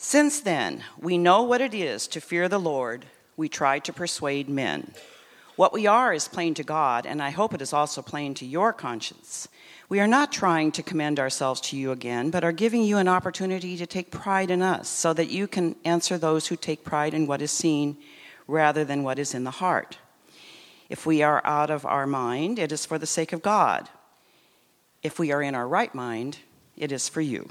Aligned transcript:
Since 0.00 0.40
then, 0.40 0.84
we 0.96 1.18
know 1.18 1.42
what 1.42 1.60
it 1.60 1.74
is 1.74 2.06
to 2.08 2.20
fear 2.20 2.48
the 2.48 2.60
Lord. 2.60 3.04
We 3.36 3.48
try 3.48 3.80
to 3.80 3.92
persuade 3.92 4.48
men. 4.48 4.92
What 5.56 5.72
we 5.72 5.88
are 5.88 6.14
is 6.14 6.28
plain 6.28 6.54
to 6.54 6.62
God, 6.62 7.04
and 7.04 7.20
I 7.20 7.30
hope 7.30 7.52
it 7.52 7.60
is 7.60 7.72
also 7.72 8.00
plain 8.00 8.32
to 8.34 8.46
your 8.46 8.72
conscience. 8.72 9.48
We 9.88 9.98
are 9.98 10.06
not 10.06 10.30
trying 10.30 10.70
to 10.72 10.84
commend 10.84 11.18
ourselves 11.18 11.60
to 11.62 11.76
you 11.76 11.90
again, 11.90 12.30
but 12.30 12.44
are 12.44 12.52
giving 12.52 12.84
you 12.84 12.98
an 12.98 13.08
opportunity 13.08 13.76
to 13.76 13.86
take 13.86 14.12
pride 14.12 14.52
in 14.52 14.62
us, 14.62 14.88
so 14.88 15.12
that 15.14 15.30
you 15.30 15.48
can 15.48 15.74
answer 15.84 16.16
those 16.16 16.46
who 16.46 16.54
take 16.54 16.84
pride 16.84 17.12
in 17.12 17.26
what 17.26 17.42
is 17.42 17.50
seen 17.50 17.96
rather 18.46 18.84
than 18.84 19.02
what 19.02 19.18
is 19.18 19.34
in 19.34 19.42
the 19.42 19.50
heart. 19.50 19.98
If 20.88 21.06
we 21.06 21.22
are 21.22 21.42
out 21.44 21.70
of 21.70 21.84
our 21.84 22.06
mind, 22.06 22.60
it 22.60 22.70
is 22.70 22.86
for 22.86 22.98
the 22.98 23.06
sake 23.06 23.32
of 23.32 23.42
God. 23.42 23.88
If 25.02 25.18
we 25.18 25.32
are 25.32 25.42
in 25.42 25.56
our 25.56 25.66
right 25.66 25.92
mind, 25.92 26.38
it 26.76 26.92
is 26.92 27.08
for 27.08 27.20
you. 27.20 27.50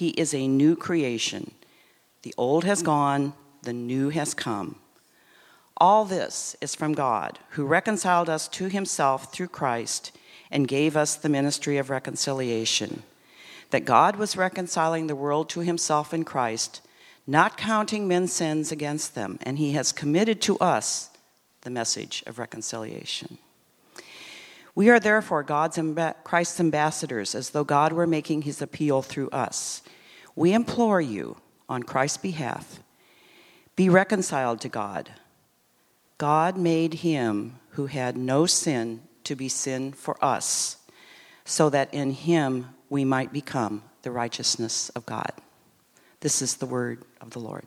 he 0.00 0.08
is 0.16 0.32
a 0.32 0.48
new 0.48 0.74
creation. 0.74 1.50
The 2.22 2.32
old 2.38 2.64
has 2.64 2.82
gone, 2.82 3.34
the 3.64 3.74
new 3.74 4.08
has 4.08 4.32
come. 4.32 4.76
All 5.76 6.06
this 6.06 6.56
is 6.62 6.74
from 6.74 6.94
God, 6.94 7.38
who 7.50 7.66
reconciled 7.66 8.30
us 8.30 8.48
to 8.48 8.70
himself 8.70 9.30
through 9.30 9.48
Christ 9.48 10.10
and 10.50 10.66
gave 10.66 10.96
us 10.96 11.16
the 11.16 11.28
ministry 11.28 11.76
of 11.76 11.90
reconciliation. 11.90 13.02
That 13.72 13.84
God 13.84 14.16
was 14.16 14.38
reconciling 14.38 15.06
the 15.06 15.14
world 15.14 15.50
to 15.50 15.60
himself 15.60 16.14
in 16.14 16.24
Christ, 16.24 16.80
not 17.26 17.58
counting 17.58 18.08
men's 18.08 18.32
sins 18.32 18.72
against 18.72 19.14
them, 19.14 19.38
and 19.42 19.58
he 19.58 19.72
has 19.72 19.92
committed 19.92 20.40
to 20.40 20.56
us 20.60 21.10
the 21.60 21.68
message 21.68 22.24
of 22.26 22.38
reconciliation. 22.38 23.36
We 24.80 24.88
are 24.88 24.98
therefore 24.98 25.42
God's 25.42 25.76
and 25.76 26.14
Christ's 26.24 26.58
ambassadors, 26.58 27.34
as 27.34 27.50
though 27.50 27.64
God 27.64 27.92
were 27.92 28.06
making 28.06 28.40
his 28.40 28.62
appeal 28.62 29.02
through 29.02 29.28
us. 29.28 29.82
We 30.34 30.54
implore 30.54 31.02
you, 31.02 31.36
on 31.68 31.82
Christ's 31.82 32.16
behalf, 32.16 32.80
be 33.76 33.90
reconciled 33.90 34.62
to 34.62 34.70
God. 34.70 35.10
God 36.16 36.56
made 36.56 36.94
him 36.94 37.58
who 37.72 37.88
had 37.88 38.16
no 38.16 38.46
sin 38.46 39.02
to 39.24 39.36
be 39.36 39.50
sin 39.50 39.92
for 39.92 40.16
us, 40.24 40.78
so 41.44 41.68
that 41.68 41.92
in 41.92 42.12
him 42.12 42.70
we 42.88 43.04
might 43.04 43.34
become 43.34 43.82
the 44.00 44.10
righteousness 44.10 44.88
of 44.96 45.04
God. 45.04 45.32
This 46.20 46.40
is 46.40 46.56
the 46.56 46.64
word 46.64 47.04
of 47.20 47.32
the 47.32 47.38
Lord. 47.38 47.66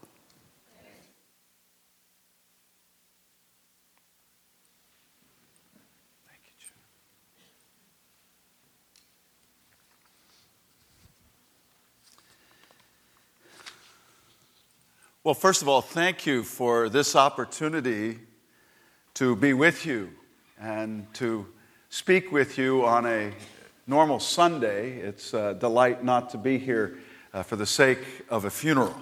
Well, 15.25 15.33
first 15.33 15.61
of 15.61 15.69
all, 15.69 15.81
thank 15.81 16.25
you 16.25 16.43
for 16.43 16.89
this 16.89 17.15
opportunity 17.15 18.19
to 19.13 19.37
be 19.37 19.53
with 19.53 19.85
you 19.85 20.09
and 20.59 21.07
to 21.13 21.47
speak 21.87 22.33
with 22.33 22.57
you 22.57 22.85
on 22.85 23.05
a 23.05 23.31
normal 23.87 24.19
Sunday. 24.19 24.97
It's 24.97 25.33
a 25.33 25.53
delight 25.53 26.03
not 26.03 26.31
to 26.31 26.37
be 26.37 26.57
here 26.57 26.97
uh, 27.33 27.41
for 27.41 27.55
the 27.55 27.65
sake 27.65 27.99
of 28.29 28.43
a 28.43 28.49
funeral. 28.49 28.97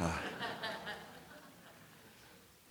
Uh, 0.00 0.10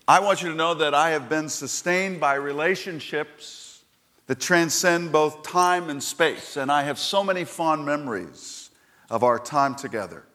I 0.07 0.19
want 0.19 0.41
you 0.41 0.49
to 0.49 0.55
know 0.55 0.73
that 0.73 0.95
I 0.95 1.11
have 1.11 1.29
been 1.29 1.49
sustained 1.49 2.19
by 2.19 2.33
relationships 2.33 3.83
that 4.25 4.39
transcend 4.39 5.11
both 5.11 5.43
time 5.43 5.91
and 5.91 6.01
space, 6.01 6.57
and 6.57 6.71
I 6.71 6.81
have 6.81 6.97
so 6.97 7.23
many 7.23 7.43
fond 7.43 7.85
memories 7.85 8.71
of 9.11 9.23
our 9.23 9.37
time 9.37 9.75
together. 9.75 10.26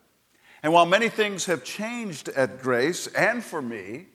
And 0.62 0.72
while 0.72 0.86
many 0.86 1.08
things 1.08 1.46
have 1.46 1.64
changed 1.64 2.28
at 2.30 2.62
Grace 2.62 3.08
and 3.08 3.42
for 3.42 3.60
me, 3.60 4.06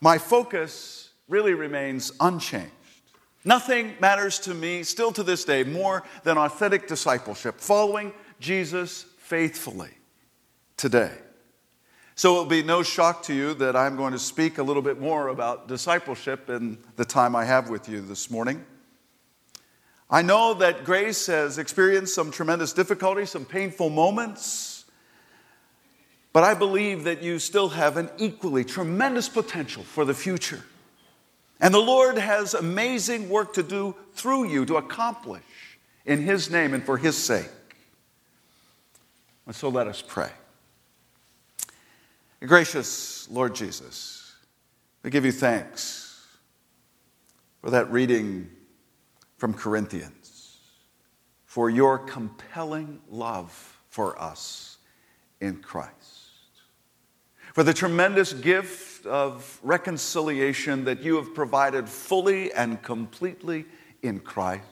my 0.00 0.18
focus 0.18 1.10
really 1.28 1.54
remains 1.54 2.12
unchanged. 2.20 2.72
Nothing 3.44 3.94
matters 4.00 4.38
to 4.40 4.54
me, 4.54 4.82
still 4.82 5.12
to 5.12 5.22
this 5.22 5.44
day, 5.44 5.64
more 5.64 6.04
than 6.22 6.38
authentic 6.38 6.86
discipleship, 6.86 7.60
following 7.60 8.12
Jesus 8.40 9.04
faithfully 9.18 9.90
today. 10.76 11.12
So 12.14 12.36
it 12.36 12.38
will 12.38 12.46
be 12.46 12.62
no 12.62 12.82
shock 12.82 13.22
to 13.24 13.34
you 13.34 13.54
that 13.54 13.74
I'm 13.74 13.96
going 13.96 14.12
to 14.12 14.18
speak 14.18 14.58
a 14.58 14.62
little 14.62 14.82
bit 14.82 15.00
more 15.00 15.28
about 15.28 15.66
discipleship 15.66 16.48
in 16.48 16.78
the 16.96 17.04
time 17.04 17.34
I 17.34 17.44
have 17.44 17.68
with 17.68 17.88
you 17.88 18.00
this 18.00 18.30
morning. 18.30 18.64
I 20.08 20.22
know 20.22 20.54
that 20.54 20.84
Grace 20.84 21.26
has 21.26 21.58
experienced 21.58 22.14
some 22.14 22.30
tremendous 22.30 22.72
difficulties, 22.72 23.30
some 23.30 23.44
painful 23.44 23.90
moments 23.90 24.71
but 26.32 26.44
I 26.44 26.54
believe 26.54 27.04
that 27.04 27.22
you 27.22 27.38
still 27.38 27.70
have 27.70 27.96
an 27.96 28.08
equally 28.16 28.64
tremendous 28.64 29.28
potential 29.28 29.82
for 29.82 30.04
the 30.04 30.14
future. 30.14 30.62
And 31.60 31.72
the 31.72 31.78
Lord 31.78 32.16
has 32.16 32.54
amazing 32.54 33.28
work 33.28 33.52
to 33.54 33.62
do 33.62 33.94
through 34.14 34.48
you 34.48 34.64
to 34.66 34.76
accomplish 34.76 35.42
in 36.06 36.22
His 36.22 36.50
name 36.50 36.74
and 36.74 36.82
for 36.82 36.96
His 36.96 37.16
sake. 37.16 37.50
And 39.46 39.54
so 39.54 39.68
let 39.68 39.86
us 39.86 40.02
pray. 40.02 40.30
Gracious 42.40 43.28
Lord 43.30 43.54
Jesus, 43.54 44.34
we 45.02 45.10
give 45.10 45.24
you 45.24 45.32
thanks 45.32 46.26
for 47.60 47.70
that 47.70 47.90
reading 47.92 48.50
from 49.36 49.54
Corinthians, 49.54 50.58
for 51.44 51.70
your 51.70 51.98
compelling 51.98 53.00
love 53.08 53.78
for 53.88 54.20
us 54.20 54.78
in 55.40 55.56
Christ 55.56 56.01
for 57.52 57.62
the 57.62 57.74
tremendous 57.74 58.32
gift 58.32 59.04
of 59.04 59.58
reconciliation 59.62 60.84
that 60.84 61.02
you 61.02 61.16
have 61.16 61.34
provided 61.34 61.88
fully 61.88 62.52
and 62.52 62.82
completely 62.82 63.66
in 64.02 64.20
Christ, 64.20 64.64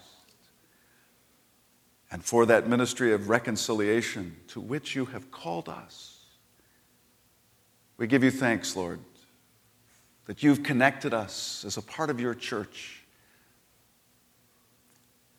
and 2.10 2.24
for 2.24 2.46
that 2.46 2.68
ministry 2.68 3.12
of 3.12 3.28
reconciliation 3.28 4.36
to 4.48 4.60
which 4.60 4.96
you 4.96 5.04
have 5.06 5.30
called 5.30 5.68
us. 5.68 6.24
We 7.98 8.06
give 8.06 8.24
you 8.24 8.30
thanks, 8.30 8.74
Lord, 8.74 8.98
that 10.24 10.42
you've 10.42 10.62
connected 10.62 11.12
us 11.12 11.64
as 11.66 11.76
a 11.76 11.82
part 11.82 12.08
of 12.08 12.18
your 12.18 12.34
church. 12.34 13.02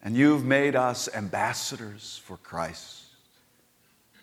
And 0.03 0.15
you've 0.15 0.45
made 0.45 0.75
us 0.75 1.09
ambassadors 1.13 2.21
for 2.23 2.37
Christ. 2.37 3.03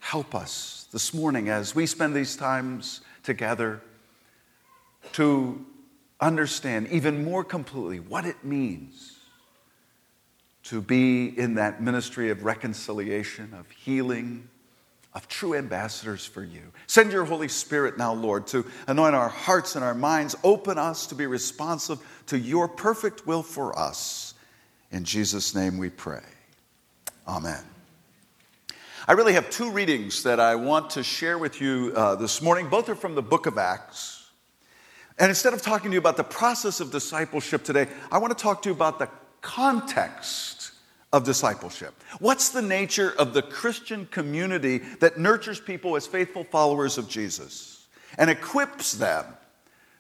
Help 0.00 0.34
us 0.34 0.86
this 0.92 1.12
morning 1.12 1.48
as 1.48 1.74
we 1.74 1.86
spend 1.86 2.14
these 2.14 2.36
times 2.36 3.00
together 3.22 3.80
to 5.12 5.64
understand 6.20 6.88
even 6.88 7.24
more 7.24 7.44
completely 7.44 8.00
what 8.00 8.24
it 8.24 8.44
means 8.44 9.18
to 10.64 10.82
be 10.82 11.26
in 11.26 11.54
that 11.54 11.82
ministry 11.82 12.30
of 12.30 12.44
reconciliation, 12.44 13.54
of 13.54 13.70
healing, 13.70 14.48
of 15.14 15.26
true 15.26 15.54
ambassadors 15.54 16.26
for 16.26 16.44
you. 16.44 16.60
Send 16.86 17.10
your 17.10 17.24
Holy 17.24 17.48
Spirit 17.48 17.96
now, 17.96 18.12
Lord, 18.12 18.46
to 18.48 18.66
anoint 18.86 19.14
our 19.14 19.30
hearts 19.30 19.76
and 19.76 19.84
our 19.84 19.94
minds, 19.94 20.36
open 20.44 20.76
us 20.76 21.06
to 21.06 21.14
be 21.14 21.26
responsive 21.26 21.98
to 22.26 22.38
your 22.38 22.68
perfect 22.68 23.26
will 23.26 23.42
for 23.42 23.78
us. 23.78 24.34
In 24.90 25.04
Jesus' 25.04 25.54
name 25.54 25.78
we 25.78 25.88
pray. 25.88 26.22
Amen. 27.26 27.64
I 29.08 29.12
really 29.12 29.32
have 29.32 29.48
two 29.48 29.70
readings 29.70 30.24
that 30.24 30.38
I 30.38 30.54
want 30.54 30.90
to 30.90 31.02
share 31.02 31.38
with 31.38 31.62
you 31.62 31.94
uh, 31.96 32.16
this 32.16 32.42
morning. 32.42 32.68
Both 32.68 32.90
are 32.90 32.94
from 32.94 33.14
the 33.14 33.22
book 33.22 33.46
of 33.46 33.56
Acts. 33.56 34.28
And 35.18 35.30
instead 35.30 35.54
of 35.54 35.62
talking 35.62 35.90
to 35.90 35.94
you 35.94 35.98
about 35.98 36.18
the 36.18 36.24
process 36.24 36.80
of 36.80 36.90
discipleship 36.90 37.64
today, 37.64 37.88
I 38.12 38.18
want 38.18 38.36
to 38.36 38.42
talk 38.42 38.60
to 38.64 38.68
you 38.68 38.74
about 38.74 38.98
the 38.98 39.08
context 39.40 40.72
of 41.10 41.24
discipleship. 41.24 41.94
What's 42.18 42.50
the 42.50 42.60
nature 42.60 43.14
of 43.18 43.32
the 43.32 43.40
Christian 43.40 44.04
community 44.10 44.82
that 45.00 45.16
nurtures 45.16 45.58
people 45.58 45.96
as 45.96 46.06
faithful 46.06 46.44
followers 46.44 46.98
of 46.98 47.08
Jesus 47.08 47.86
and 48.18 48.28
equips 48.28 48.92
them 48.92 49.24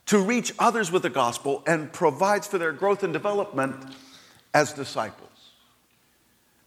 to 0.04 0.18
reach 0.18 0.52
others 0.58 0.92
with 0.92 1.00
the 1.00 1.08
gospel 1.08 1.62
and 1.66 1.90
provides 1.94 2.46
for 2.46 2.58
their 2.58 2.72
growth 2.72 3.02
and 3.02 3.14
development 3.14 3.74
as 4.52 4.74
disciples? 4.74 5.27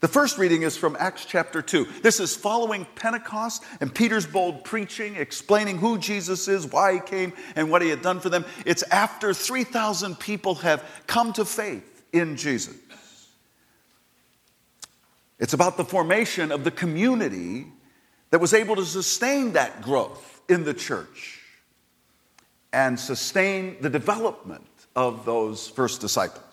The 0.01 0.07
first 0.07 0.39
reading 0.39 0.63
is 0.63 0.75
from 0.75 0.97
Acts 0.99 1.25
chapter 1.25 1.61
2. 1.61 1.85
This 2.01 2.19
is 2.19 2.35
following 2.35 2.87
Pentecost 2.95 3.63
and 3.79 3.93
Peter's 3.93 4.25
bold 4.25 4.63
preaching, 4.63 5.15
explaining 5.15 5.77
who 5.77 5.99
Jesus 5.99 6.47
is, 6.47 6.65
why 6.65 6.95
he 6.95 6.99
came, 6.99 7.33
and 7.55 7.69
what 7.69 7.83
he 7.83 7.89
had 7.89 8.01
done 8.01 8.19
for 8.19 8.29
them. 8.29 8.43
It's 8.65 8.81
after 8.81 9.31
3,000 9.31 10.19
people 10.19 10.55
have 10.55 10.83
come 11.05 11.33
to 11.33 11.45
faith 11.45 12.03
in 12.11 12.35
Jesus. 12.35 12.75
It's 15.37 15.53
about 15.53 15.77
the 15.77 15.85
formation 15.85 16.51
of 16.51 16.63
the 16.63 16.71
community 16.71 17.67
that 18.31 18.41
was 18.41 18.55
able 18.55 18.77
to 18.77 18.85
sustain 18.85 19.53
that 19.53 19.83
growth 19.83 20.41
in 20.49 20.63
the 20.63 20.73
church 20.73 21.41
and 22.73 22.99
sustain 22.99 23.77
the 23.81 23.89
development 23.89 24.67
of 24.95 25.25
those 25.25 25.67
first 25.67 26.01
disciples. 26.01 26.50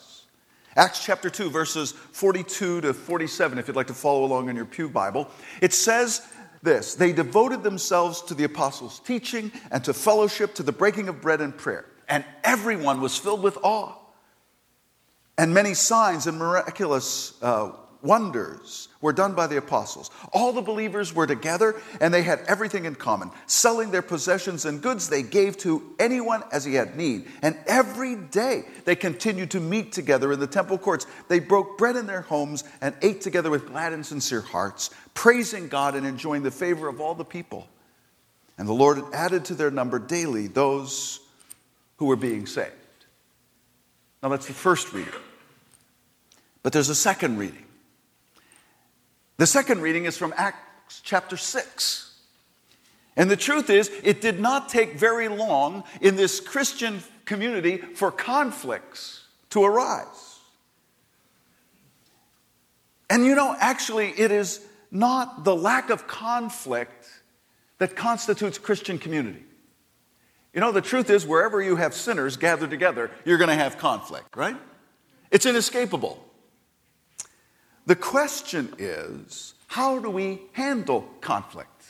Acts 0.79 1.05
chapter 1.05 1.29
2, 1.29 1.51
verses 1.51 1.91
42 1.91 2.83
to 2.83 2.95
47, 2.95 3.59
if 3.59 3.67
you'd 3.67 3.75
like 3.75 3.89
to 3.89 3.95
follow 3.95 4.25
along 4.25 4.49
in 4.49 4.55
your 4.55 4.65
Pew 4.65 4.89
Bible. 4.89 5.29
It 5.61 5.73
says 5.73 6.23
this 6.63 6.95
They 6.95 7.13
devoted 7.13 7.65
themselves 7.65 8.23
to 8.23 8.35
the 8.35 8.45
apostles' 8.45 9.01
teaching 9.01 9.51
and 9.73 9.83
to 9.83 9.93
fellowship, 9.93 10.55
to 10.55 10.63
the 10.63 10.71
breaking 10.71 11.09
of 11.09 11.21
bread 11.21 11.41
and 11.41 11.57
prayer. 11.57 11.85
And 12.09 12.25
everyone 12.45 13.01
was 13.01 13.19
filled 13.19 13.43
with 13.43 13.59
awe. 13.65 13.93
And 15.37 15.53
many 15.53 15.75
signs 15.75 16.29
and 16.29 16.39
miraculous 16.39 17.43
uh, 17.43 17.73
wonders 18.03 18.89
were 19.00 19.12
done 19.12 19.35
by 19.35 19.47
the 19.47 19.56
apostles. 19.56 20.11
All 20.33 20.53
the 20.53 20.62
believers 20.62 21.15
were 21.15 21.27
together 21.27 21.77
and 22.00 22.12
they 22.12 22.23
had 22.23 22.41
everything 22.47 22.85
in 22.85 22.95
common. 22.95 23.31
Selling 23.47 23.91
their 23.91 24.03
possessions 24.03 24.65
and 24.65 24.83
goods, 24.83 25.09
they 25.09 25.23
gave 25.23 25.56
to 25.59 25.95
anyone 25.99 26.43
as 26.53 26.65
he 26.65 26.75
had 26.75 26.97
need. 26.97 27.27
And 27.43 27.56
every 27.67 28.17
day 28.17 28.65
they 28.85 28.97
continued 28.97 29.50
to 29.53 29.61
meet 29.61 29.93
together 29.93 30.33
in 30.33 30.41
the 30.41 30.47
temple 30.47 30.79
courts. 30.79 31.06
They 31.29 31.41
broke 31.41 31.79
bread 31.79 31.97
in 31.97 32.06
their 32.06 32.23
homes 32.23 32.65
and 32.81 32.95
ate 33.03 33.21
together 33.21 33.50
with 33.50 33.67
glad 33.67 33.93
and 33.93 34.05
sincere 34.05 34.41
hearts, 34.41 34.91
praising 35.15 35.69
God 35.69 35.94
and 35.94 36.06
enjoying 36.06 36.43
the 36.43 36.51
favor 36.51 36.89
of 36.89 37.01
all 37.01 37.15
the 37.15 37.25
people. 37.25 37.69
And 38.59 38.69
the 38.69 38.73
Lord 38.73 39.03
added 39.12 39.44
to 39.47 39.55
their 39.55 39.71
number 39.71 39.99
daily 39.99 40.49
those 40.49 41.21
who 41.97 42.06
were 42.06 42.17
being 42.17 42.47
saved. 42.47 42.73
Now 44.23 44.29
that's 44.31 44.47
the 44.47 44.53
first 44.53 44.93
reading. 44.93 45.12
But 46.62 46.73
there's 46.73 46.89
a 46.89 46.94
second 46.94 47.39
reading. 47.39 47.65
The 49.38 49.46
second 49.46 49.82
reading 49.82 50.05
is 50.05 50.19
from 50.19 50.35
Acts 50.37 51.00
chapter 51.02 51.37
6. 51.37 52.12
And 53.17 53.31
the 53.31 53.37
truth 53.37 53.70
is, 53.70 53.90
it 54.02 54.20
did 54.20 54.40
not 54.40 54.69
take 54.69 54.94
very 54.94 55.29
long 55.29 55.85
in 56.00 56.17
this 56.17 56.40
Christian 56.40 57.02
community 57.25 57.79
for 57.79 58.11
conflicts 58.11 59.23
to 59.50 59.64
arise. 59.64 60.40
And 63.08 63.25
you 63.25 63.35
know, 63.35 63.56
actually, 63.58 64.08
it 64.11 64.31
is 64.31 64.61
not 64.90 65.44
the 65.44 65.55
lack 65.55 65.91
of 65.91 66.06
conflict 66.06 67.08
that 67.79 67.94
constitutes 67.94 68.58
Christian 68.58 68.99
community. 68.99 69.44
You 70.52 70.61
know, 70.61 70.73
the 70.73 70.81
truth 70.81 71.11
is, 71.11 71.25
wherever 71.25 71.62
you 71.62 71.76
have 71.76 71.94
sinners 71.94 72.37
gathered 72.37 72.70
together, 72.70 73.11
you're 73.25 73.38
going 73.38 73.49
to 73.49 73.55
have 73.55 73.79
conflict, 73.79 74.37
right? 74.37 74.56
It's 75.31 75.46
inescapable. 75.46 76.28
The 77.88 77.96
question 77.96 78.75
is 78.76 79.55
how 79.67 79.99
do 79.99 80.11
we 80.11 80.43
handle 80.52 81.08
conflict? 81.23 81.85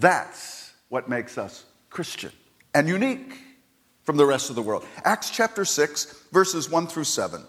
That's 0.00 0.72
what 0.88 1.08
makes 1.08 1.38
us 1.38 1.64
Christian 1.88 2.32
and 2.74 2.88
unique 2.88 3.32
from 4.02 4.16
the 4.16 4.26
rest 4.26 4.50
of 4.50 4.56
the 4.56 4.62
world. 4.62 4.84
Acts 5.04 5.30
chapter 5.30 5.64
6, 5.64 6.24
verses 6.32 6.68
1 6.68 6.88
through 6.88 7.04
7. 7.04 7.44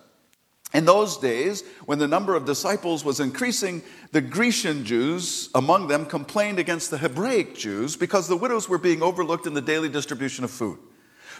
In 0.75 0.85
those 0.85 1.17
days, 1.17 1.63
when 1.85 1.97
the 1.97 2.07
number 2.07 2.35
of 2.35 2.45
disciples 2.45 3.03
was 3.03 3.19
increasing, 3.19 3.81
the 4.11 4.21
Grecian 4.21 4.85
Jews 4.85 5.49
among 5.55 5.87
them 5.87 6.05
complained 6.05 6.59
against 6.59 6.91
the 6.91 6.99
Hebraic 6.99 7.55
Jews 7.55 7.95
because 7.95 8.27
the 8.27 8.37
widows 8.37 8.69
were 8.69 8.77
being 8.77 9.01
overlooked 9.01 9.47
in 9.47 9.55
the 9.55 9.59
daily 9.59 9.89
distribution 9.89 10.43
of 10.43 10.51
food. 10.51 10.77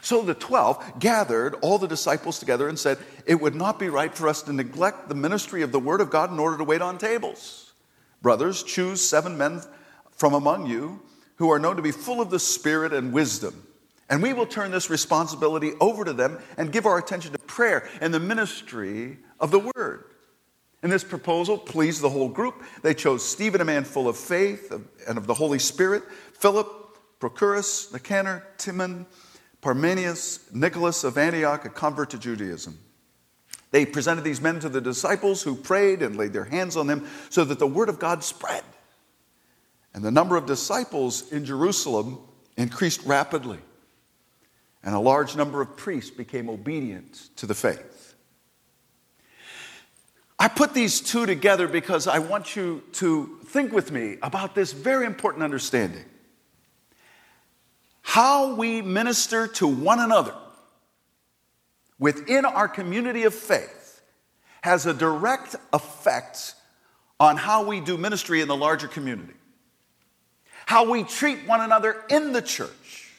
So 0.02 0.24
the 0.24 0.34
12 0.34 1.00
gathered 1.00 1.56
all 1.62 1.78
the 1.78 1.88
disciples 1.88 2.40
together 2.40 2.68
and 2.68 2.78
said, 2.78 2.98
It 3.26 3.40
would 3.40 3.56
not 3.56 3.78
be 3.80 3.88
right 3.88 4.14
for 4.14 4.28
us 4.28 4.42
to 4.44 4.54
neglect 4.54 5.08
the 5.08 5.16
ministry 5.16 5.62
of 5.62 5.72
the 5.72 5.80
Word 5.80 6.02
of 6.02 6.10
God 6.10 6.32
in 6.32 6.40
order 6.40 6.58
to 6.58 6.64
wait 6.64 6.82
on 6.82 6.98
tables. 6.98 7.72
Brothers, 8.22 8.64
choose 8.64 9.08
seven 9.08 9.38
men 9.38 9.62
from 10.12 10.34
among 10.34 10.66
you 10.68 11.02
who 11.36 11.52
are 11.52 11.60
known 11.60 11.76
to 11.76 11.82
be 11.82 11.92
full 11.92 12.20
of 12.20 12.30
the 12.30 12.40
Spirit 12.40 12.94
and 12.94 13.14
wisdom. 13.14 13.68
And 14.10 14.22
we 14.22 14.34
will 14.34 14.46
turn 14.46 14.72
this 14.72 14.90
responsibility 14.90 15.72
over 15.80 16.04
to 16.04 16.14
them 16.14 16.40
and 16.58 16.72
give 16.72 16.86
our 16.86 16.98
attention 16.98 17.32
to 17.32 17.40
prayer 17.40 17.88
and 18.02 18.14
the 18.14 18.20
ministry 18.20 19.20
of 19.40 19.52
the 19.52 19.72
Word. 19.76 20.06
And 20.84 20.92
this 20.92 21.04
proposal 21.04 21.60
pleased 21.60 22.02
the 22.02 22.10
whole 22.10 22.28
group. 22.28 22.64
They 22.82 22.96
chose 22.96 23.24
Stephen, 23.24 23.62
a 23.62 23.66
man 23.66 23.84
full 23.84 24.08
of 24.08 24.18
faith 24.18 24.72
and 25.08 25.18
of 25.18 25.28
the 25.28 25.34
Holy 25.36 25.60
Spirit, 25.60 26.04
Philip, 26.34 26.68
Procorus, 27.20 27.94
Nicanor, 27.94 28.44
Timon, 28.58 29.06
Parmenius, 29.62 30.52
Nicholas 30.54 31.04
of 31.04 31.18
Antioch, 31.18 31.66
a 31.66 31.70
convert 31.70 32.10
to 32.12 32.18
Judaism. 32.18 32.80
They 33.70 33.86
presented 33.86 34.24
these 34.24 34.42
men 34.42 34.60
to 34.60 34.70
the 34.70 34.82
disciples 34.82 35.44
who 35.44 35.56
prayed 35.56 36.02
and 36.02 36.18
laid 36.18 36.34
their 36.34 36.44
hands 36.44 36.76
on 36.76 36.88
them 36.88 37.08
so 37.30 37.46
that 37.46 37.60
the 37.60 37.68
word 37.68 37.88
of 37.88 38.00
God 38.00 38.24
spread. 38.24 38.64
And 39.94 40.04
the 40.04 40.12
number 40.12 40.36
of 40.36 40.46
disciples 40.46 41.32
in 41.32 41.46
Jerusalem 41.46 42.20
increased 42.58 43.06
rapidly. 43.06 43.60
And 44.84 44.96
a 44.96 45.00
large 45.00 45.36
number 45.36 45.62
of 45.62 45.78
priests 45.78 46.10
became 46.10 46.50
obedient 46.50 47.30
to 47.38 47.46
the 47.46 47.54
faith. 47.54 48.16
I 50.40 50.48
put 50.48 50.74
these 50.74 51.02
two 51.02 51.28
together 51.28 51.68
because 51.68 52.08
I 52.08 52.18
want 52.18 52.56
you 52.56 52.82
to 52.94 53.40
think 53.46 53.72
with 53.72 53.92
me 53.92 54.18
about 54.24 54.56
this 54.56 54.74
very 54.74 55.06
important 55.06 55.44
understanding 55.44 56.04
how 58.02 58.56
we 58.56 58.82
minister 58.82 59.48
to 59.48 59.68
one 59.68 60.00
another 60.00 60.36
within 62.00 62.46
our 62.46 62.68
community 62.68 63.24
of 63.24 63.34
faith 63.34 64.02
has 64.62 64.86
a 64.86 64.94
direct 64.94 65.56
effect 65.74 66.56
on 67.20 67.38
how 67.38 67.66
we 67.66 67.80
do 67.80 67.98
ministry 67.98 68.42
in 68.42 68.48
the 68.48 68.56
larger 68.56 68.88
community. 68.88 69.34
How 70.66 70.90
we 70.90 71.04
treat 71.04 71.48
one 71.48 71.62
another 71.62 72.04
in 72.10 72.34
the 72.34 72.42
church 72.42 73.10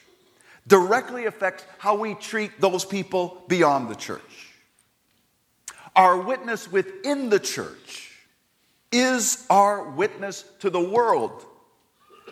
directly 0.67 1.25
affects 1.25 1.65
how 1.77 1.95
we 1.95 2.15
treat 2.15 2.59
those 2.59 2.85
people 2.85 3.43
beyond 3.47 3.89
the 3.89 3.95
church. 3.95 4.21
Our 5.95 6.17
witness 6.17 6.71
within 6.71 7.29
the 7.29 7.39
church 7.39 8.11
is 8.91 9.45
our 9.49 9.89
witness 9.89 10.43
to 10.59 10.69
the 10.69 10.81
world 10.81 11.45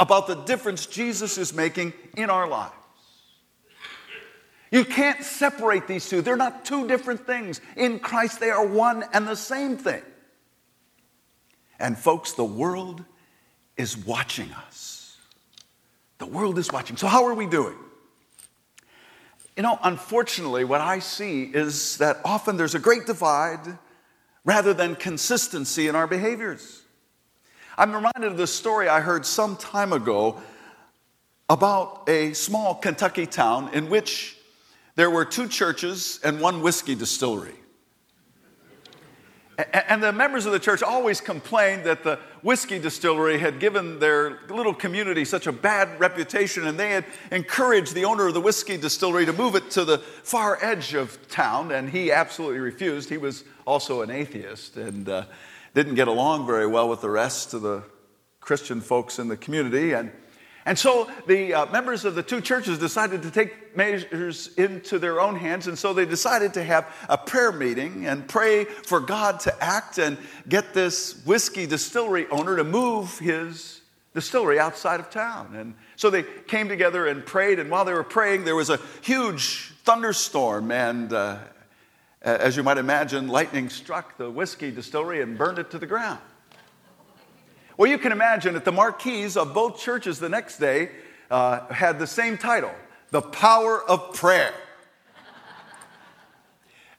about 0.01 0.25
the 0.25 0.33
difference 0.33 0.87
Jesus 0.87 1.37
is 1.37 1.53
making 1.53 1.93
in 2.17 2.31
our 2.31 2.47
lives. 2.47 2.73
You 4.71 4.83
can't 4.83 5.23
separate 5.23 5.87
these 5.87 6.09
two. 6.09 6.21
They're 6.21 6.35
not 6.35 6.65
two 6.65 6.87
different 6.87 7.27
things. 7.27 7.61
In 7.77 7.99
Christ, 7.99 8.39
they 8.39 8.49
are 8.49 8.65
one 8.65 9.03
and 9.13 9.27
the 9.27 9.35
same 9.35 9.77
thing. 9.77 10.01
And, 11.77 11.97
folks, 11.97 12.33
the 12.33 12.45
world 12.45 13.03
is 13.77 13.95
watching 13.95 14.51
us. 14.53 15.17
The 16.17 16.25
world 16.25 16.57
is 16.57 16.71
watching. 16.71 16.97
So, 16.97 17.07
how 17.07 17.25
are 17.25 17.33
we 17.33 17.45
doing? 17.45 17.75
You 19.57 19.63
know, 19.63 19.77
unfortunately, 19.83 20.63
what 20.63 20.81
I 20.81 20.99
see 20.99 21.43
is 21.43 21.97
that 21.97 22.17
often 22.25 22.57
there's 22.57 22.75
a 22.75 22.79
great 22.79 23.05
divide 23.05 23.77
rather 24.45 24.73
than 24.73 24.95
consistency 24.95 25.87
in 25.87 25.95
our 25.95 26.07
behaviors. 26.07 26.80
I'm 27.77 27.93
reminded 27.93 28.31
of 28.31 28.37
the 28.37 28.47
story 28.47 28.89
I 28.89 28.99
heard 28.99 29.25
some 29.25 29.55
time 29.55 29.93
ago 29.93 30.41
about 31.49 32.03
a 32.07 32.33
small 32.33 32.75
Kentucky 32.75 33.25
town 33.25 33.69
in 33.73 33.89
which 33.89 34.37
there 34.95 35.09
were 35.09 35.25
two 35.25 35.47
churches 35.47 36.19
and 36.23 36.41
one 36.41 36.61
whiskey 36.61 36.95
distillery. 36.95 37.55
And 39.73 40.01
the 40.01 40.11
members 40.11 40.45
of 40.45 40.53
the 40.53 40.59
church 40.59 40.81
always 40.81 41.21
complained 41.21 41.83
that 41.83 42.03
the 42.03 42.19
whiskey 42.41 42.79
distillery 42.79 43.37
had 43.37 43.59
given 43.59 43.99
their 43.99 44.39
little 44.49 44.73
community 44.73 45.23
such 45.23 45.45
a 45.45 45.51
bad 45.51 45.99
reputation, 45.99 46.65
and 46.65 46.79
they 46.79 46.91
had 46.91 47.05
encouraged 47.31 47.93
the 47.93 48.05
owner 48.05 48.27
of 48.27 48.33
the 48.33 48.41
whiskey 48.41 48.77
distillery 48.77 49.25
to 49.25 49.33
move 49.33 49.55
it 49.55 49.69
to 49.71 49.85
the 49.85 49.99
far 49.99 50.57
edge 50.63 50.93
of 50.93 51.27
town, 51.27 51.71
and 51.71 51.89
he 51.89 52.11
absolutely 52.11 52.59
refused. 52.59 53.09
He 53.09 53.17
was 53.17 53.43
also 53.67 54.01
an 54.01 54.09
atheist, 54.09 54.77
and 54.77 55.07
uh, 55.07 55.25
didn't 55.73 55.95
get 55.95 56.07
along 56.07 56.45
very 56.45 56.67
well 56.67 56.89
with 56.89 57.01
the 57.01 57.09
rest 57.09 57.53
of 57.53 57.61
the 57.61 57.83
Christian 58.39 58.81
folks 58.81 59.19
in 59.19 59.27
the 59.27 59.37
community. 59.37 59.93
And, 59.93 60.11
and 60.65 60.77
so 60.77 61.09
the 61.27 61.53
uh, 61.53 61.65
members 61.67 62.05
of 62.05 62.15
the 62.15 62.23
two 62.23 62.41
churches 62.41 62.77
decided 62.77 63.23
to 63.23 63.31
take 63.31 63.75
measures 63.75 64.49
into 64.57 64.99
their 64.99 65.21
own 65.21 65.35
hands. 65.35 65.67
And 65.67 65.77
so 65.77 65.93
they 65.93 66.05
decided 66.05 66.53
to 66.55 66.63
have 66.63 66.93
a 67.07 67.17
prayer 67.17 67.51
meeting 67.51 68.07
and 68.07 68.27
pray 68.27 68.65
for 68.65 68.99
God 68.99 69.39
to 69.41 69.63
act 69.63 69.97
and 69.97 70.17
get 70.49 70.73
this 70.73 71.23
whiskey 71.25 71.65
distillery 71.65 72.27
owner 72.29 72.57
to 72.57 72.63
move 72.63 73.17
his 73.19 73.81
distillery 74.13 74.59
outside 74.59 74.99
of 74.99 75.09
town. 75.09 75.55
And 75.55 75.75
so 75.95 76.09
they 76.09 76.23
came 76.23 76.67
together 76.67 77.07
and 77.07 77.25
prayed. 77.25 77.59
And 77.59 77.69
while 77.69 77.85
they 77.85 77.93
were 77.93 78.03
praying, 78.03 78.43
there 78.43 78.55
was 78.55 78.69
a 78.69 78.79
huge 79.01 79.73
thunderstorm. 79.83 80.71
And 80.71 81.13
uh, 81.13 81.37
As 82.21 82.55
you 82.55 82.61
might 82.61 82.77
imagine, 82.77 83.27
lightning 83.27 83.69
struck 83.69 84.17
the 84.17 84.29
whiskey 84.29 84.69
distillery 84.69 85.21
and 85.21 85.37
burned 85.37 85.57
it 85.57 85.71
to 85.71 85.79
the 85.79 85.87
ground. 85.87 86.19
Well, 87.77 87.89
you 87.89 87.97
can 87.97 88.11
imagine 88.11 88.53
that 88.53 88.65
the 88.65 88.71
marquees 88.71 89.35
of 89.35 89.55
both 89.55 89.79
churches 89.79 90.19
the 90.19 90.29
next 90.29 90.57
day 90.57 90.91
uh, 91.31 91.67
had 91.73 91.97
the 91.97 92.05
same 92.05 92.37
title 92.37 92.73
The 93.09 93.21
Power 93.21 93.81
of 93.89 94.13
Prayer. 94.13 94.53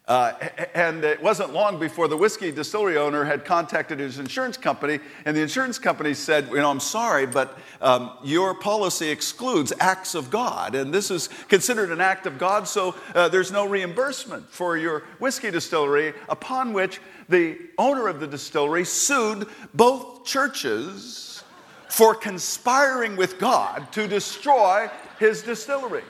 Uh, 0.09 0.33
and 0.75 1.05
it 1.05 1.23
wasn't 1.23 1.53
long 1.53 1.79
before 1.79 2.09
the 2.09 2.17
whiskey 2.17 2.51
distillery 2.51 2.97
owner 2.97 3.25
had 3.25 3.45
contacted 3.45 4.01
his 4.01 4.19
insurance 4.19 4.57
company, 4.57 4.99
and 5.25 5.37
the 5.37 5.41
insurance 5.41 5.79
company 5.79 6.13
said, 6.13 6.49
You 6.49 6.57
know, 6.57 6.71
I'm 6.71 6.81
sorry, 6.81 7.25
but 7.25 7.57
um, 7.81 8.11
your 8.25 8.53
policy 8.53 9.11
excludes 9.11 9.73
acts 9.79 10.17
of 10.17 10.29
God, 10.29 10.75
and 10.75 10.93
this 10.93 11.13
is 11.13 11.29
considered 11.49 11.93
an 11.93 12.01
act 12.01 12.27
of 12.27 12.37
God, 12.37 12.67
so 12.67 12.97
uh, 13.15 13.29
there's 13.29 13.53
no 13.53 13.65
reimbursement 13.65 14.49
for 14.51 14.77
your 14.77 15.05
whiskey 15.21 15.53
distillery. 15.53 16.15
Upon 16.29 16.73
which 16.73 17.01
the 17.29 17.59
owner 17.79 18.09
of 18.09 18.19
the 18.19 18.27
distillery 18.27 18.85
sued 18.85 19.47
both 19.73 20.25
churches 20.25 21.45
for 21.89 22.17
conspiring 22.17 23.17
with 23.17 23.39
God 23.39 23.93
to 23.93 24.09
destroy 24.09 24.91
his 25.21 25.43
distillery. 25.43 26.03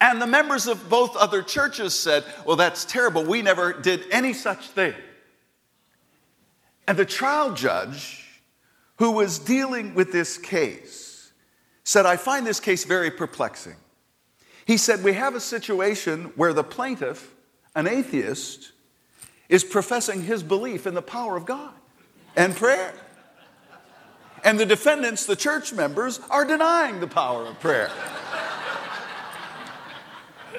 And 0.00 0.22
the 0.22 0.26
members 0.26 0.66
of 0.66 0.88
both 0.88 1.16
other 1.16 1.42
churches 1.42 1.94
said, 1.94 2.24
Well, 2.44 2.56
that's 2.56 2.84
terrible. 2.84 3.24
We 3.24 3.42
never 3.42 3.72
did 3.72 4.04
any 4.10 4.32
such 4.32 4.68
thing. 4.68 4.94
And 6.86 6.96
the 6.96 7.04
trial 7.04 7.52
judge 7.52 8.24
who 8.96 9.12
was 9.12 9.38
dealing 9.38 9.94
with 9.94 10.12
this 10.12 10.38
case 10.38 11.32
said, 11.84 12.06
I 12.06 12.16
find 12.16 12.46
this 12.46 12.60
case 12.60 12.84
very 12.84 13.10
perplexing. 13.10 13.76
He 14.66 14.76
said, 14.76 15.02
We 15.02 15.14
have 15.14 15.34
a 15.34 15.40
situation 15.40 16.32
where 16.36 16.52
the 16.52 16.64
plaintiff, 16.64 17.34
an 17.74 17.88
atheist, 17.88 18.72
is 19.48 19.64
professing 19.64 20.22
his 20.22 20.42
belief 20.42 20.86
in 20.86 20.94
the 20.94 21.02
power 21.02 21.36
of 21.36 21.46
God 21.46 21.72
and 22.36 22.54
prayer. 22.54 22.94
And 24.44 24.60
the 24.60 24.66
defendants, 24.66 25.26
the 25.26 25.36
church 25.36 25.72
members, 25.72 26.20
are 26.30 26.44
denying 26.44 27.00
the 27.00 27.06
power 27.06 27.46
of 27.46 27.58
prayer. 27.60 27.90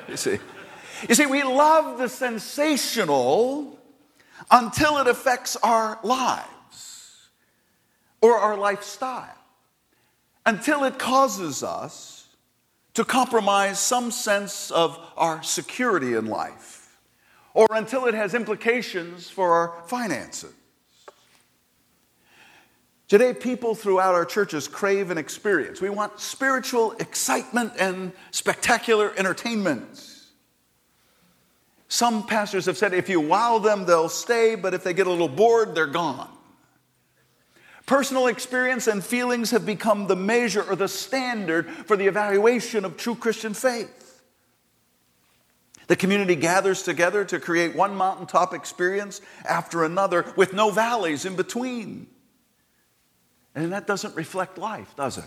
You 0.10 0.18
see, 0.18 0.40
you 1.08 1.16
see, 1.16 1.26
we 1.28 1.44
love 1.44 2.00
the 2.00 2.10
sensational 2.10 3.80
until 4.50 4.98
it 4.98 5.08
affects 5.08 5.56
our 5.58 6.00
lives 6.04 7.30
or 8.22 8.36
our 8.36 8.58
lifestyle, 8.58 9.38
until 10.46 10.84
it 10.84 10.98
causes 10.98 11.64
us 11.64 12.28
to 12.96 13.06
compromise 13.06 13.80
some 13.80 14.12
sense 14.12 14.72
of 14.72 15.00
our 15.16 15.44
security 15.44 16.16
in 16.16 16.26
life, 16.26 16.98
or 17.54 17.68
until 17.72 18.06
it 18.08 18.14
has 18.14 18.34
implications 18.34 19.30
for 19.30 19.54
our 19.54 19.84
finances. 19.88 20.54
Today, 23.10 23.34
people 23.34 23.74
throughout 23.74 24.14
our 24.14 24.24
churches 24.24 24.68
crave 24.68 25.10
an 25.10 25.18
experience. 25.18 25.82
We 25.82 25.90
want 25.90 26.20
spiritual 26.20 26.92
excitement 26.94 27.74
and 27.80 28.12
spectacular 28.30 29.12
entertainment. 29.18 30.06
Some 31.88 32.28
pastors 32.28 32.68
have 32.68 32.78
said 32.78 32.94
if 32.94 33.10
you 33.10 33.20
wow 33.20 33.58
them, 33.58 33.86
they'll 33.88 34.10
stay, 34.10 34.54
but 34.54 34.76
if 34.76 34.84
they 34.84 34.94
get 34.94 35.08
a 35.08 35.10
little 35.10 35.28
bored, 35.28 35.74
they're 35.74 35.88
gone. 35.88 36.30
Personal 37.88 38.28
experience 38.28 38.86
and 38.86 39.04
feelings 39.04 39.50
have 39.50 39.66
become 39.66 40.06
the 40.06 40.16
measure 40.16 40.62
or 40.62 40.76
the 40.76 40.88
standard 40.88 41.68
for 41.68 41.98
the 41.98 42.06
evaluation 42.06 42.86
of 42.86 42.96
true 42.96 43.16
Christian 43.16 43.56
faith. 43.56 44.22
The 45.88 45.96
community 45.96 46.36
gathers 46.36 46.84
together 46.84 47.26
to 47.26 47.40
create 47.40 47.76
one 47.76 47.96
mountaintop 47.96 48.54
experience 48.54 49.20
after 49.44 49.84
another 49.84 50.32
with 50.36 50.54
no 50.54 50.70
valleys 50.70 51.26
in 51.26 51.36
between. 51.36 52.06
And 53.60 53.74
that 53.74 53.86
doesn't 53.86 54.16
reflect 54.16 54.58
life, 54.58 54.96
does 54.96 55.18
it? 55.18 55.26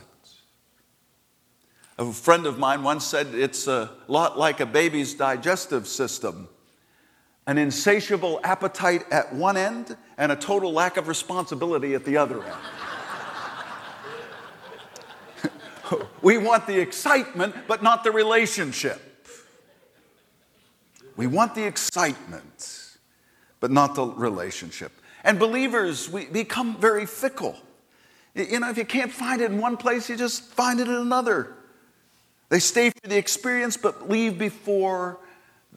A 1.98 2.10
friend 2.12 2.46
of 2.46 2.58
mine 2.58 2.82
once 2.82 3.04
said 3.04 3.28
it's 3.34 3.66
a 3.66 3.90
lot 4.08 4.38
like 4.38 4.60
a 4.60 4.66
baby's 4.66 5.12
digestive 5.12 5.86
system 5.86 6.48
an 7.46 7.58
insatiable 7.58 8.40
appetite 8.44 9.04
at 9.10 9.34
one 9.34 9.56
end 9.56 9.96
and 10.16 10.30
a 10.30 10.36
total 10.36 10.72
lack 10.72 10.96
of 10.96 11.08
responsibility 11.08 11.94
at 11.94 12.04
the 12.04 12.16
other 12.16 12.42
end. 12.42 12.54
we 16.22 16.38
want 16.38 16.66
the 16.66 16.78
excitement, 16.78 17.54
but 17.66 17.82
not 17.82 18.04
the 18.04 18.12
relationship. 18.12 19.00
We 21.16 21.26
want 21.26 21.56
the 21.56 21.64
excitement, 21.64 22.96
but 23.58 23.72
not 23.72 23.96
the 23.96 24.06
relationship. 24.06 24.92
And 25.24 25.38
believers, 25.38 26.08
we 26.08 26.26
become 26.26 26.76
very 26.76 27.06
fickle. 27.06 27.56
You 28.34 28.60
know, 28.60 28.70
if 28.70 28.78
you 28.78 28.84
can't 28.84 29.12
find 29.12 29.40
it 29.42 29.50
in 29.50 29.58
one 29.58 29.76
place, 29.76 30.08
you 30.08 30.16
just 30.16 30.44
find 30.44 30.80
it 30.80 30.88
in 30.88 30.94
another. 30.94 31.54
They 32.48 32.58
stay 32.58 32.90
for 32.90 33.08
the 33.08 33.16
experience 33.16 33.76
but 33.76 34.08
leave 34.08 34.38
before 34.38 35.18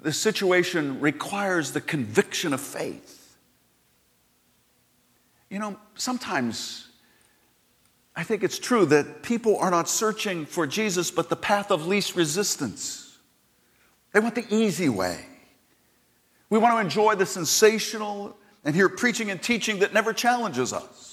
the 0.02 0.14
situation 0.14 1.00
requires 1.00 1.72
the 1.72 1.82
conviction 1.82 2.54
of 2.54 2.62
faith. 2.62 3.38
You 5.50 5.60
know, 5.60 5.78
sometimes 5.96 6.88
I 8.16 8.24
think 8.24 8.44
it's 8.44 8.60
true 8.60 8.86
that 8.88 9.24
people 9.24 9.58
are 9.58 9.72
not 9.72 9.90
searching 9.90 10.46
for 10.46 10.66
Jesus 10.66 11.12
but 11.12 11.30
the 11.30 11.36
path 11.36 11.72
of 11.72 11.88
least 11.88 12.16
resistance. 12.16 13.18
They 14.14 14.20
want 14.22 14.36
the 14.36 14.46
easy 14.50 14.88
way. 14.88 15.26
We 16.50 16.58
want 16.58 16.76
to 16.76 16.80
enjoy 16.80 17.16
the 17.16 17.26
sensational 17.26 18.38
and 18.64 18.74
hear 18.74 18.88
preaching 18.88 19.30
and 19.30 19.42
teaching 19.42 19.80
that 19.80 19.94
never 19.94 20.14
challenges 20.14 20.72
us. 20.72 21.05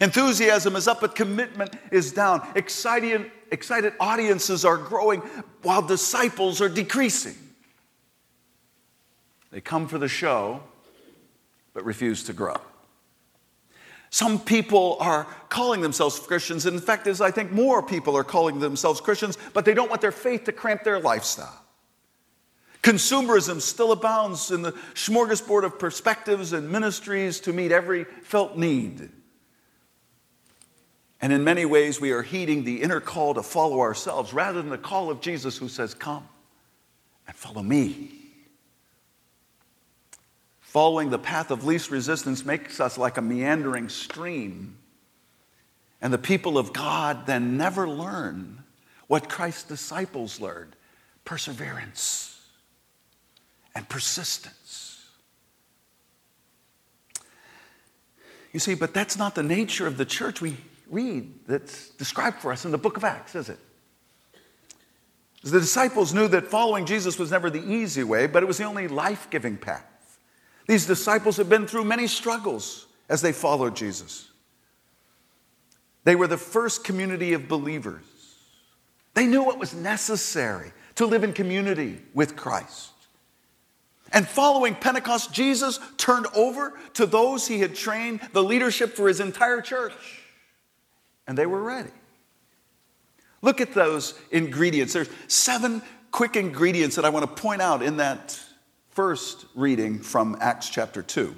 Enthusiasm 0.00 0.76
is 0.76 0.88
up, 0.88 1.00
but 1.00 1.14
commitment 1.14 1.76
is 1.90 2.12
down. 2.12 2.46
Excited, 2.54 3.30
excited 3.50 3.92
audiences 4.00 4.64
are 4.64 4.76
growing 4.76 5.20
while 5.62 5.82
disciples 5.82 6.60
are 6.60 6.68
decreasing. 6.68 7.36
They 9.50 9.60
come 9.60 9.86
for 9.86 9.98
the 9.98 10.08
show, 10.08 10.62
but 11.74 11.84
refuse 11.84 12.24
to 12.24 12.32
grow. 12.32 12.56
Some 14.08 14.38
people 14.38 14.98
are 15.00 15.24
calling 15.48 15.80
themselves 15.80 16.18
Christians. 16.18 16.66
And 16.66 16.76
in 16.76 16.82
fact, 16.82 17.06
as 17.06 17.20
I 17.20 17.30
think 17.30 17.50
more 17.50 17.82
people 17.82 18.16
are 18.16 18.24
calling 18.24 18.60
themselves 18.60 19.00
Christians, 19.00 19.38
but 19.54 19.64
they 19.64 19.72
don't 19.74 19.88
want 19.88 20.02
their 20.02 20.12
faith 20.12 20.44
to 20.44 20.52
cramp 20.52 20.84
their 20.84 21.00
lifestyle. 21.00 21.58
Consumerism 22.82 23.60
still 23.60 23.92
abounds 23.92 24.50
in 24.50 24.62
the 24.62 24.72
smorgasbord 24.94 25.64
of 25.64 25.78
perspectives 25.78 26.52
and 26.52 26.70
ministries 26.70 27.40
to 27.40 27.52
meet 27.52 27.72
every 27.72 28.04
felt 28.04 28.58
need. 28.58 29.08
And 31.22 31.32
in 31.32 31.44
many 31.44 31.64
ways, 31.64 32.00
we 32.00 32.10
are 32.10 32.22
heeding 32.22 32.64
the 32.64 32.82
inner 32.82 33.00
call 33.00 33.34
to 33.34 33.44
follow 33.44 33.80
ourselves 33.80 34.34
rather 34.34 34.60
than 34.60 34.70
the 34.70 34.76
call 34.78 35.08
of 35.08 35.20
Jesus 35.20 35.56
who 35.56 35.68
says, 35.68 35.94
Come 35.94 36.28
and 37.28 37.36
follow 37.36 37.62
me. 37.62 38.10
Following 40.60 41.10
the 41.10 41.20
path 41.20 41.52
of 41.52 41.64
least 41.64 41.92
resistance 41.92 42.44
makes 42.44 42.80
us 42.80 42.98
like 42.98 43.18
a 43.18 43.22
meandering 43.22 43.88
stream. 43.88 44.78
And 46.00 46.12
the 46.12 46.18
people 46.18 46.58
of 46.58 46.72
God 46.72 47.26
then 47.26 47.56
never 47.56 47.88
learn 47.88 48.64
what 49.06 49.28
Christ's 49.28 49.62
disciples 49.62 50.40
learned 50.40 50.74
perseverance 51.24 52.40
and 53.76 53.88
persistence. 53.88 55.06
You 58.52 58.58
see, 58.58 58.74
but 58.74 58.92
that's 58.92 59.16
not 59.16 59.36
the 59.36 59.44
nature 59.44 59.86
of 59.86 59.98
the 59.98 60.04
church. 60.04 60.40
We 60.40 60.56
read 60.92 61.32
that's 61.48 61.88
described 61.90 62.38
for 62.38 62.52
us 62.52 62.64
in 62.64 62.70
the 62.70 62.78
book 62.78 62.96
of 62.96 63.02
Acts, 63.02 63.34
is 63.34 63.48
it? 63.48 63.58
The 65.42 65.58
disciples 65.58 66.14
knew 66.14 66.28
that 66.28 66.46
following 66.46 66.86
Jesus 66.86 67.18
was 67.18 67.32
never 67.32 67.50
the 67.50 67.64
easy 67.64 68.04
way, 68.04 68.28
but 68.28 68.44
it 68.44 68.46
was 68.46 68.58
the 68.58 68.64
only 68.64 68.86
life 68.86 69.28
giving 69.30 69.56
path. 69.56 70.18
These 70.68 70.86
disciples 70.86 71.36
had 71.36 71.48
been 71.48 71.66
through 71.66 71.84
many 71.84 72.06
struggles 72.06 72.86
as 73.08 73.22
they 73.22 73.32
followed 73.32 73.74
Jesus. 73.74 74.28
They 76.04 76.14
were 76.14 76.28
the 76.28 76.36
first 76.36 76.84
community 76.84 77.32
of 77.32 77.48
believers. 77.48 78.04
They 79.14 79.26
knew 79.26 79.42
what 79.42 79.58
was 79.58 79.74
necessary 79.74 80.72
to 80.94 81.06
live 81.06 81.24
in 81.24 81.32
community 81.32 82.00
with 82.14 82.36
Christ. 82.36 82.90
And 84.12 84.28
following 84.28 84.74
Pentecost, 84.74 85.32
Jesus 85.32 85.80
turned 85.96 86.26
over 86.34 86.74
to 86.94 87.06
those 87.06 87.48
he 87.48 87.60
had 87.60 87.74
trained 87.74 88.20
the 88.32 88.42
leadership 88.42 88.94
for 88.94 89.08
his 89.08 89.20
entire 89.20 89.60
church 89.60 89.92
and 91.26 91.36
they 91.36 91.46
were 91.46 91.62
ready. 91.62 91.90
Look 93.40 93.60
at 93.60 93.74
those 93.74 94.14
ingredients. 94.30 94.92
There's 94.92 95.10
seven 95.26 95.82
quick 96.10 96.36
ingredients 96.36 96.96
that 96.96 97.04
I 97.04 97.08
want 97.08 97.24
to 97.24 97.42
point 97.42 97.60
out 97.60 97.82
in 97.82 97.96
that 97.96 98.38
first 98.90 99.46
reading 99.54 99.98
from 99.98 100.36
Acts 100.40 100.68
chapter 100.68 101.02
2. 101.02 101.34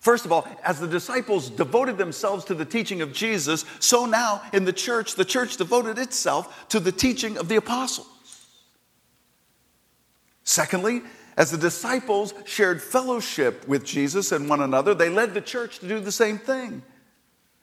First 0.00 0.26
of 0.26 0.32
all, 0.32 0.46
as 0.62 0.80
the 0.80 0.86
disciples 0.86 1.48
devoted 1.48 1.96
themselves 1.96 2.44
to 2.46 2.54
the 2.54 2.64
teaching 2.64 3.00
of 3.00 3.12
Jesus, 3.12 3.64
so 3.80 4.04
now 4.04 4.42
in 4.52 4.64
the 4.64 4.72
church, 4.72 5.14
the 5.14 5.24
church 5.24 5.56
devoted 5.56 5.98
itself 5.98 6.68
to 6.68 6.80
the 6.80 6.92
teaching 6.92 7.38
of 7.38 7.48
the 7.48 7.56
apostles. 7.56 8.08
Secondly, 10.42 11.02
as 11.36 11.50
the 11.50 11.56
disciples 11.56 12.34
shared 12.44 12.82
fellowship 12.82 13.66
with 13.66 13.84
Jesus 13.84 14.30
and 14.30 14.48
one 14.48 14.60
another, 14.60 14.94
they 14.94 15.08
led 15.08 15.32
the 15.32 15.40
church 15.40 15.78
to 15.78 15.88
do 15.88 16.00
the 16.00 16.12
same 16.12 16.38
thing. 16.38 16.82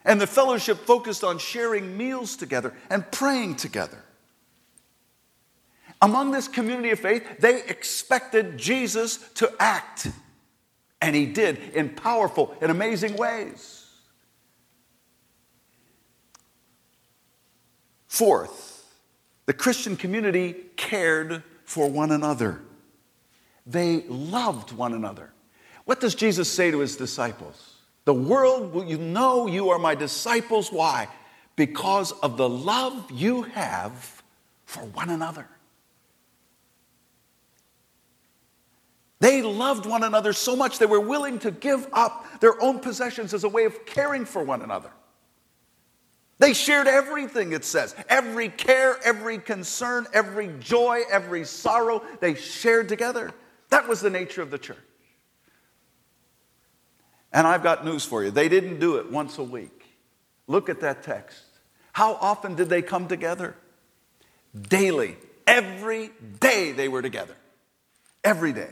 And 0.04 0.20
the 0.20 0.28
fellowship 0.28 0.78
focused 0.78 1.24
on 1.24 1.38
sharing 1.38 1.98
meals 1.98 2.36
together 2.36 2.74
and 2.90 3.10
praying 3.12 3.56
together. 3.56 4.04
Among 6.02 6.32
this 6.32 6.48
community 6.48 6.90
of 6.90 7.00
faith, 7.00 7.24
they 7.40 7.62
expected 7.64 8.58
Jesus 8.58 9.18
to 9.36 9.52
act. 9.60 10.08
And 11.02 11.16
he 11.16 11.28
did 11.28 11.60
in 11.74 11.90
powerful 11.90 12.56
and 12.62 12.72
amazing 12.72 13.16
ways. 13.18 13.86
Fourth, 18.08 18.86
the 19.46 19.54
Christian 19.54 19.96
community 19.96 20.56
cared 20.76 21.44
for 21.64 21.90
one 21.90 22.12
another. 22.12 22.62
They 23.66 24.02
loved 24.08 24.72
one 24.72 24.94
another. 24.94 25.32
What 25.86 26.00
does 26.00 26.16
Jesus 26.16 26.50
say 26.52 26.72
to 26.72 26.80
his 26.80 26.98
disciples? 26.98 27.71
The 28.06 28.14
world 28.14 28.74
will 28.74 28.86
you 28.86 28.98
know 28.98 29.48
you 29.48 29.70
are 29.70 29.80
my 29.80 29.96
disciples. 29.96 30.72
Why? 30.72 31.08
Because 31.56 32.12
of 32.12 32.38
the 32.38 32.50
love 32.50 33.12
you 33.12 33.44
have 33.44 34.24
for 34.66 34.82
one 34.86 35.10
another. 35.10 35.48
They 39.20 39.44
loved 39.44 39.86
one 39.86 40.04
another 40.04 40.34
so 40.34 40.56
much 40.56 40.80
they 40.80 40.88
were 40.88 41.00
willing 41.00 41.38
to 41.40 41.52
give 41.52 41.88
up 41.94 42.40
their 42.40 42.60
own 42.60 42.80
possessions 42.80 43.36
as 43.36 43.44
a 43.44 43.50
way 43.50 43.66
of 43.66 43.86
caring 43.86 44.26
for 44.26 44.44
one 44.44 44.64
another. 44.64 44.90
They 46.40 46.54
shared 46.54 46.88
everything, 46.88 47.52
it 47.52 47.64
says. 47.64 47.94
Every 48.10 48.50
care, 48.50 48.98
every 49.04 49.38
concern, 49.38 50.08
every 50.12 50.48
joy, 50.60 51.02
every 51.12 51.46
sorrow, 51.46 52.02
they 52.20 52.34
shared 52.34 52.90
together. 52.90 53.32
That 53.70 53.88
was 53.88 54.02
the 54.02 54.10
nature 54.10 54.42
of 54.42 54.50
the 54.50 54.58
church. 54.58 54.80
And 57.34 57.48
I've 57.48 57.64
got 57.64 57.86
news 57.86 58.04
for 58.04 58.24
you. 58.24 58.32
They 58.32 58.50
didn't 58.50 58.80
do 58.80 58.98
it 58.98 59.12
once 59.12 59.38
a 59.38 59.44
week. 59.44 59.86
Look 60.48 60.70
at 60.70 60.82
that 60.82 61.04
text. 61.04 61.44
How 61.94 62.16
often 62.16 62.56
did 62.56 62.70
they 62.70 62.82
come 62.82 63.08
together? 63.08 63.56
Daily. 64.70 65.18
Every 65.48 66.12
day 66.40 66.72
they 66.72 66.88
were 66.88 67.02
together. 67.02 67.36
Every 68.24 68.54
day. 68.54 68.70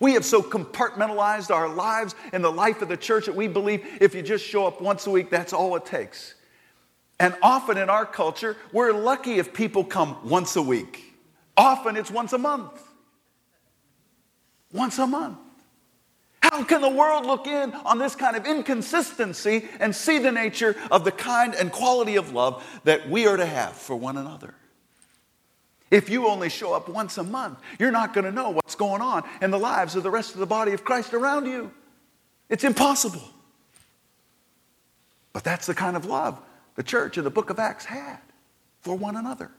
We 0.00 0.14
have 0.14 0.24
so 0.24 0.42
compartmentalized 0.42 1.50
our 1.50 1.68
lives 1.68 2.14
and 2.32 2.42
the 2.42 2.52
life 2.52 2.82
of 2.82 2.88
the 2.88 2.96
church 2.96 3.26
that 3.26 3.34
we 3.34 3.48
believe 3.48 3.86
if 4.00 4.14
you 4.14 4.22
just 4.22 4.44
show 4.44 4.66
up 4.66 4.80
once 4.80 5.06
a 5.06 5.10
week, 5.10 5.30
that's 5.30 5.52
all 5.52 5.76
it 5.76 5.84
takes. 5.84 6.34
And 7.20 7.36
often 7.42 7.76
in 7.78 7.90
our 7.90 8.06
culture, 8.06 8.56
we're 8.72 8.92
lucky 8.92 9.38
if 9.38 9.52
people 9.52 9.84
come 9.84 10.16
once 10.24 10.56
a 10.56 10.62
week. 10.62 11.14
Often 11.56 11.96
it's 11.96 12.10
once 12.10 12.32
a 12.32 12.38
month. 12.38 12.82
Once 14.72 14.98
a 14.98 15.06
month. 15.06 15.38
How 16.52 16.62
can 16.64 16.82
the 16.82 16.88
world 16.90 17.24
look 17.24 17.46
in 17.46 17.72
on 17.72 17.98
this 17.98 18.14
kind 18.14 18.36
of 18.36 18.44
inconsistency 18.44 19.66
and 19.80 19.96
see 19.96 20.18
the 20.18 20.30
nature 20.30 20.76
of 20.90 21.02
the 21.02 21.10
kind 21.10 21.54
and 21.54 21.72
quality 21.72 22.16
of 22.16 22.34
love 22.34 22.62
that 22.84 23.08
we 23.08 23.26
are 23.26 23.38
to 23.38 23.46
have 23.46 23.72
for 23.72 23.96
one 23.96 24.18
another? 24.18 24.52
If 25.90 26.10
you 26.10 26.28
only 26.28 26.50
show 26.50 26.74
up 26.74 26.90
once 26.90 27.16
a 27.16 27.22
month, 27.22 27.58
you're 27.78 27.90
not 27.90 28.12
going 28.12 28.26
to 28.26 28.32
know 28.32 28.50
what's 28.50 28.74
going 28.74 29.00
on 29.00 29.26
in 29.40 29.50
the 29.50 29.58
lives 29.58 29.96
of 29.96 30.02
the 30.02 30.10
rest 30.10 30.34
of 30.34 30.40
the 30.40 30.46
body 30.46 30.74
of 30.74 30.84
Christ 30.84 31.14
around 31.14 31.46
you. 31.46 31.70
It's 32.50 32.64
impossible. 32.64 33.26
But 35.32 35.44
that's 35.44 35.64
the 35.64 35.74
kind 35.74 35.96
of 35.96 36.04
love 36.04 36.38
the 36.74 36.82
church 36.82 37.16
in 37.16 37.24
the 37.24 37.30
book 37.30 37.48
of 37.48 37.58
Acts 37.58 37.86
had 37.86 38.18
for 38.82 38.94
one 38.94 39.16
another. 39.16 39.50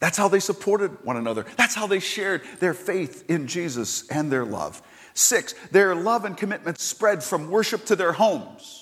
That's 0.00 0.18
how 0.18 0.26
they 0.26 0.40
supported 0.40 1.04
one 1.04 1.16
another. 1.16 1.46
That's 1.56 1.76
how 1.76 1.86
they 1.86 2.00
shared 2.00 2.42
their 2.58 2.74
faith 2.74 3.30
in 3.30 3.46
Jesus 3.46 4.08
and 4.08 4.30
their 4.30 4.44
love. 4.44 4.82
Six, 5.14 5.54
their 5.70 5.94
love 5.94 6.24
and 6.24 6.36
commitment 6.36 6.78
spread 6.78 7.22
from 7.22 7.50
worship 7.50 7.86
to 7.86 7.96
their 7.96 8.12
homes. 8.12 8.80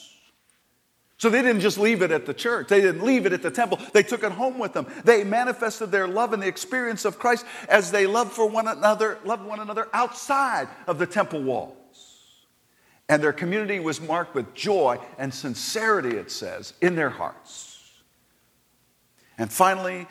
So 1.19 1.31
they 1.31 1.41
didn't 1.41 1.61
just 1.61 1.79
leave 1.79 2.03
it 2.03 2.11
at 2.11 2.27
the 2.27 2.35
church. 2.35 2.67
They 2.67 2.81
didn't 2.81 3.05
leave 3.05 3.27
it 3.27 3.33
at 3.33 3.43
the 3.43 3.51
temple. 3.51 3.79
They 3.93 4.03
took 4.03 4.25
it 4.25 4.33
home 4.33 4.59
with 4.59 4.73
them. 4.73 4.89
They 5.05 5.23
manifested 5.23 5.92
their 5.92 6.09
love 6.09 6.33
and 6.33 6.42
the 6.42 6.49
experience 6.49 7.05
of 7.05 7.18
Christ 7.18 7.47
as 7.68 7.92
they 7.92 8.09
loved 8.09 8.33
for 8.33 8.47
one 8.47 8.66
another, 8.66 9.18
loved 9.25 9.47
one 9.47 9.61
another 9.61 9.88
outside 9.92 10.66
of 10.88 10.99
the 10.99 11.07
temple 11.07 11.40
walls. 11.40 11.77
And 13.09 13.23
their 13.23 13.33
community 13.33 13.79
was 13.79 14.01
marked 14.01 14.35
with 14.35 14.53
joy 14.55 14.99
and 15.16 15.33
sincerity, 15.33 16.16
it 16.16 16.31
says, 16.31 16.73
in 16.81 16.97
their 16.97 17.11
hearts. 17.11 17.79
And 19.38 19.53
finally, 19.53 20.09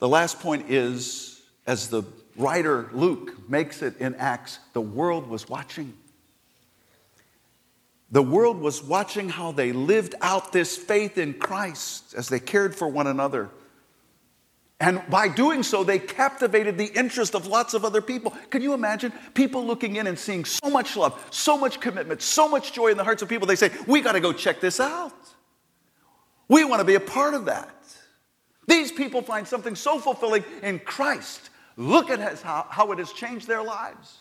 the 0.00 0.08
last 0.08 0.40
point 0.40 0.70
is 0.70 1.40
as 1.66 1.88
the 1.88 2.02
writer 2.36 2.88
Luke 2.92 3.48
makes 3.48 3.82
it 3.82 3.98
in 3.98 4.14
Acts, 4.16 4.58
the 4.72 4.80
world 4.80 5.28
was 5.28 5.48
watching. 5.48 5.94
The 8.10 8.22
world 8.22 8.60
was 8.60 8.82
watching 8.82 9.28
how 9.28 9.52
they 9.52 9.72
lived 9.72 10.14
out 10.20 10.52
this 10.52 10.76
faith 10.76 11.18
in 11.18 11.34
Christ 11.34 12.14
as 12.14 12.28
they 12.28 12.38
cared 12.38 12.76
for 12.76 12.86
one 12.86 13.06
another. 13.06 13.50
And 14.78 15.02
by 15.08 15.28
doing 15.28 15.62
so, 15.62 15.84
they 15.84 15.98
captivated 15.98 16.76
the 16.76 16.86
interest 16.86 17.34
of 17.34 17.46
lots 17.46 17.72
of 17.72 17.84
other 17.84 18.02
people. 18.02 18.32
Can 18.50 18.62
you 18.62 18.74
imagine 18.74 19.12
people 19.32 19.64
looking 19.64 19.96
in 19.96 20.06
and 20.06 20.18
seeing 20.18 20.44
so 20.44 20.68
much 20.68 20.96
love, 20.96 21.26
so 21.30 21.56
much 21.56 21.80
commitment, 21.80 22.20
so 22.20 22.46
much 22.46 22.72
joy 22.72 22.88
in 22.88 22.98
the 22.98 23.04
hearts 23.04 23.22
of 23.22 23.28
people? 23.28 23.46
They 23.46 23.56
say, 23.56 23.70
We 23.86 24.02
got 24.02 24.12
to 24.12 24.20
go 24.20 24.32
check 24.32 24.60
this 24.60 24.78
out. 24.78 25.14
We 26.48 26.64
want 26.64 26.80
to 26.80 26.84
be 26.84 26.94
a 26.94 27.00
part 27.00 27.34
of 27.34 27.46
that. 27.46 27.70
These 28.68 28.92
people 28.92 29.22
find 29.22 29.48
something 29.48 29.74
so 29.74 29.98
fulfilling 29.98 30.44
in 30.62 30.78
Christ. 30.80 31.50
Look 31.76 32.10
at 32.10 32.40
how, 32.40 32.66
how 32.70 32.92
it 32.92 32.98
has 32.98 33.12
changed 33.12 33.46
their 33.46 33.62
lives. 33.62 34.18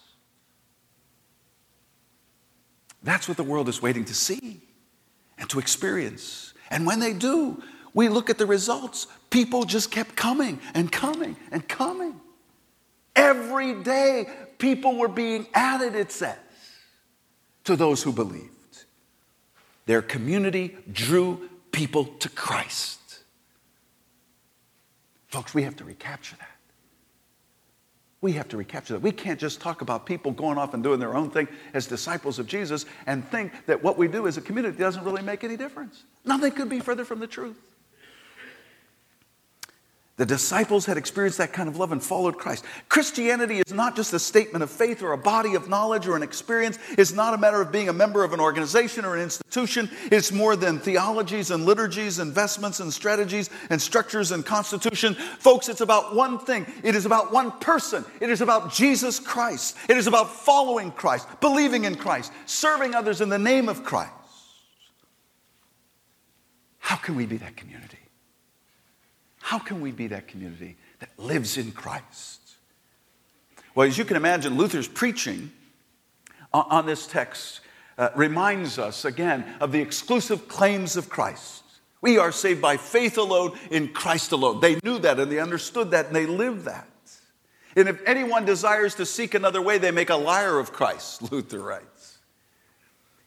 That's 3.01 3.27
what 3.27 3.37
the 3.37 3.43
world 3.43 3.69
is 3.69 3.81
waiting 3.81 4.05
to 4.05 4.13
see 4.13 4.61
and 5.37 5.49
to 5.51 5.59
experience. 5.59 6.53
And 6.69 6.85
when 6.85 6.99
they 6.99 7.13
do, 7.13 7.61
we 7.93 8.09
look 8.09 8.29
at 8.29 8.37
the 8.37 8.45
results. 8.45 9.07
People 9.29 9.63
just 9.63 9.91
kept 9.91 10.15
coming 10.15 10.59
and 10.73 10.91
coming 10.91 11.37
and 11.51 11.65
coming. 11.67 12.19
Every 13.15 13.81
day, 13.83 14.27
people 14.57 14.97
were 14.97 15.07
being 15.07 15.47
added, 15.53 15.95
it 15.95 16.11
says, 16.11 16.37
to 17.63 17.75
those 17.75 18.03
who 18.03 18.11
believed. 18.11 18.49
Their 19.85 20.01
community 20.01 20.75
drew 20.91 21.49
people 21.71 22.05
to 22.05 22.29
Christ. 22.29 22.99
Folks, 25.27 25.53
we 25.53 25.63
have 25.63 25.75
to 25.77 25.83
recapture 25.83 26.35
that. 26.37 26.54
We 28.25 28.31
have 28.31 28.47
to 28.47 28.57
recapture 28.57 28.93
that. 28.93 29.03
We 29.03 29.11
can't 29.11 29.39
just 29.39 29.61
talk 29.61 29.81
about 29.81 30.07
people 30.07 30.31
going 30.31 30.57
off 30.57 30.73
and 30.73 30.81
doing 30.81 30.99
their 30.99 31.15
own 31.15 31.29
thing 31.29 31.47
as 31.75 31.85
disciples 31.85 32.39
of 32.39 32.47
Jesus 32.47 32.87
and 33.05 33.23
think 33.29 33.51
that 33.67 33.83
what 33.83 33.99
we 33.99 34.07
do 34.07 34.25
as 34.25 34.35
a 34.35 34.41
community 34.41 34.79
doesn't 34.79 35.03
really 35.03 35.21
make 35.21 35.43
any 35.43 35.55
difference. 35.55 36.05
Nothing 36.25 36.51
could 36.53 36.67
be 36.67 36.79
further 36.79 37.05
from 37.05 37.19
the 37.19 37.27
truth. 37.27 37.55
The 40.17 40.25
disciples 40.25 40.85
had 40.85 40.95
experienced 40.95 41.39
that 41.39 41.51
kind 41.51 41.67
of 41.67 41.75
love 41.75 41.91
and 41.91 42.01
followed 42.01 42.37
Christ. 42.37 42.63
Christianity 42.87 43.59
is 43.59 43.73
not 43.73 43.97
just 43.97 44.13
a 44.13 44.19
statement 44.19 44.63
of 44.63 44.71
faith 44.71 45.03
or 45.03 45.11
a 45.11 45.17
body 45.17 45.55
of 45.55 45.67
knowledge 45.67 46.07
or 46.07 46.15
an 46.15 46.23
experience. 46.23 46.79
It's 46.97 47.11
not 47.11 47.33
a 47.33 47.37
matter 47.37 47.59
of 47.59 47.69
being 47.69 47.89
a 47.89 47.93
member 47.93 48.23
of 48.23 48.31
an 48.31 48.39
organization 48.39 49.03
or 49.03 49.17
an 49.17 49.21
institution. 49.21 49.89
It's 50.09 50.31
more 50.31 50.55
than 50.55 50.79
theologies 50.79 51.51
and 51.51 51.65
liturgies, 51.65 52.19
investments 52.19 52.79
and 52.79 52.93
strategies 52.93 53.49
and 53.69 53.81
structures 53.81 54.31
and 54.31 54.45
constitution. 54.45 55.15
Folks, 55.15 55.67
it's 55.67 55.81
about 55.81 56.15
one 56.15 56.39
thing. 56.39 56.65
It 56.81 56.95
is 56.95 57.05
about 57.05 57.33
one 57.33 57.51
person. 57.59 58.05
It 58.21 58.29
is 58.29 58.39
about 58.39 58.71
Jesus 58.71 59.19
Christ. 59.19 59.75
It 59.89 59.97
is 59.97 60.07
about 60.07 60.29
following 60.31 60.93
Christ, 60.93 61.27
believing 61.41 61.83
in 61.83 61.95
Christ, 61.95 62.31
serving 62.45 62.95
others 62.95 63.19
in 63.19 63.27
the 63.27 63.37
name 63.37 63.67
of 63.67 63.83
Christ. 63.83 64.13
How 66.79 66.95
can 66.95 67.15
we 67.15 67.25
be 67.25 67.35
that 67.37 67.57
community? 67.57 68.04
How 69.45 69.59
can 69.59 69.79
we 69.79 69.91
be 69.91 70.07
that 70.07 70.27
community 70.27 70.75
that 70.97 71.09
lives 71.19 71.59
in 71.59 71.71
Christ? 71.71 72.41
Well, 73.75 73.87
as 73.87 73.95
you 73.95 74.03
can 74.03 74.17
imagine, 74.17 74.57
Luther's 74.57 74.87
preaching 74.87 75.51
on 76.51 76.87
this 76.87 77.05
text 77.05 77.59
uh, 77.99 78.09
reminds 78.15 78.79
us 78.79 79.05
again 79.05 79.45
of 79.61 79.71
the 79.71 79.79
exclusive 79.81 80.47
claims 80.47 80.97
of 80.97 81.09
Christ. 81.09 81.61
We 82.01 82.17
are 82.17 82.31
saved 82.31 82.59
by 82.59 82.77
faith 82.77 83.19
alone 83.19 83.55
in 83.69 83.89
Christ 83.89 84.31
alone. 84.31 84.61
They 84.61 84.79
knew 84.83 84.97
that 84.97 85.19
and 85.19 85.31
they 85.31 85.39
understood 85.39 85.91
that 85.91 86.07
and 86.07 86.15
they 86.15 86.25
lived 86.25 86.65
that. 86.65 86.89
And 87.75 87.87
if 87.87 88.01
anyone 88.07 88.45
desires 88.45 88.95
to 88.95 89.05
seek 89.05 89.35
another 89.35 89.61
way, 89.61 89.77
they 89.77 89.91
make 89.91 90.09
a 90.09 90.15
liar 90.15 90.57
of 90.57 90.73
Christ, 90.73 91.21
Luther 91.31 91.59
writes. 91.59 92.17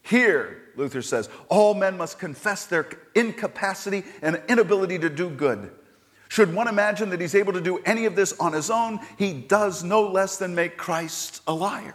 Here, 0.02 0.64
Luther 0.74 1.00
says, 1.00 1.28
all 1.48 1.74
men 1.74 1.96
must 1.96 2.18
confess 2.18 2.66
their 2.66 2.88
incapacity 3.14 4.02
and 4.20 4.42
inability 4.48 4.98
to 4.98 5.08
do 5.08 5.30
good. 5.30 5.70
Should 6.28 6.54
one 6.54 6.68
imagine 6.68 7.10
that 7.10 7.20
he's 7.20 7.34
able 7.34 7.54
to 7.54 7.60
do 7.60 7.78
any 7.78 8.04
of 8.04 8.14
this 8.14 8.34
on 8.38 8.52
his 8.52 8.70
own, 8.70 9.00
he 9.16 9.32
does 9.32 9.82
no 9.82 10.08
less 10.08 10.36
than 10.36 10.54
make 10.54 10.76
Christ 10.76 11.42
a 11.46 11.54
liar. 11.54 11.94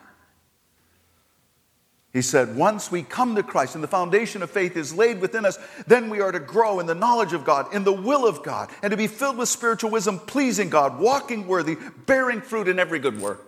He 2.12 2.22
said, 2.22 2.56
Once 2.56 2.91
we 2.91 3.04
come 3.04 3.36
to 3.36 3.43
Christ 3.43 3.76
and 3.76 3.84
the 3.84 3.88
foundation 3.88 4.43
of 4.43 4.52
faith 4.52 4.76
is 4.76 4.93
laid 4.93 5.19
within 5.19 5.46
us, 5.46 5.58
then 5.88 6.10
we 6.10 6.22
are 6.22 6.32
to 6.32 6.39
grow 6.39 6.80
in 6.80 6.86
the 6.88 6.96
knowledge 6.96 7.34
of 7.34 7.43
God, 7.43 7.74
in 7.74 7.84
the 7.84 7.93
will 7.93 8.28
of 8.28 8.43
God, 8.43 8.69
and 8.84 8.91
to 8.91 8.98
be 8.98 9.08
filled 9.08 9.38
with 9.38 9.50
spiritual 9.50 9.89
wisdom, 9.89 10.19
pleasing 10.19 10.69
God, 10.69 11.00
walking 11.00 11.48
worthy, 11.48 11.78
bearing 12.06 12.41
fruit 12.41 12.67
in 12.67 12.78
every 12.80 13.00
good 13.00 13.19
work. 13.19 13.41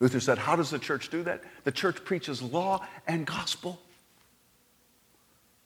Luther 0.00 0.18
said, 0.18 0.38
How 0.38 0.56
does 0.56 0.70
the 0.70 0.78
church 0.78 1.10
do 1.10 1.22
that? 1.24 1.42
The 1.64 1.72
church 1.72 2.04
preaches 2.04 2.42
law 2.42 2.84
and 3.06 3.26
gospel. 3.26 3.80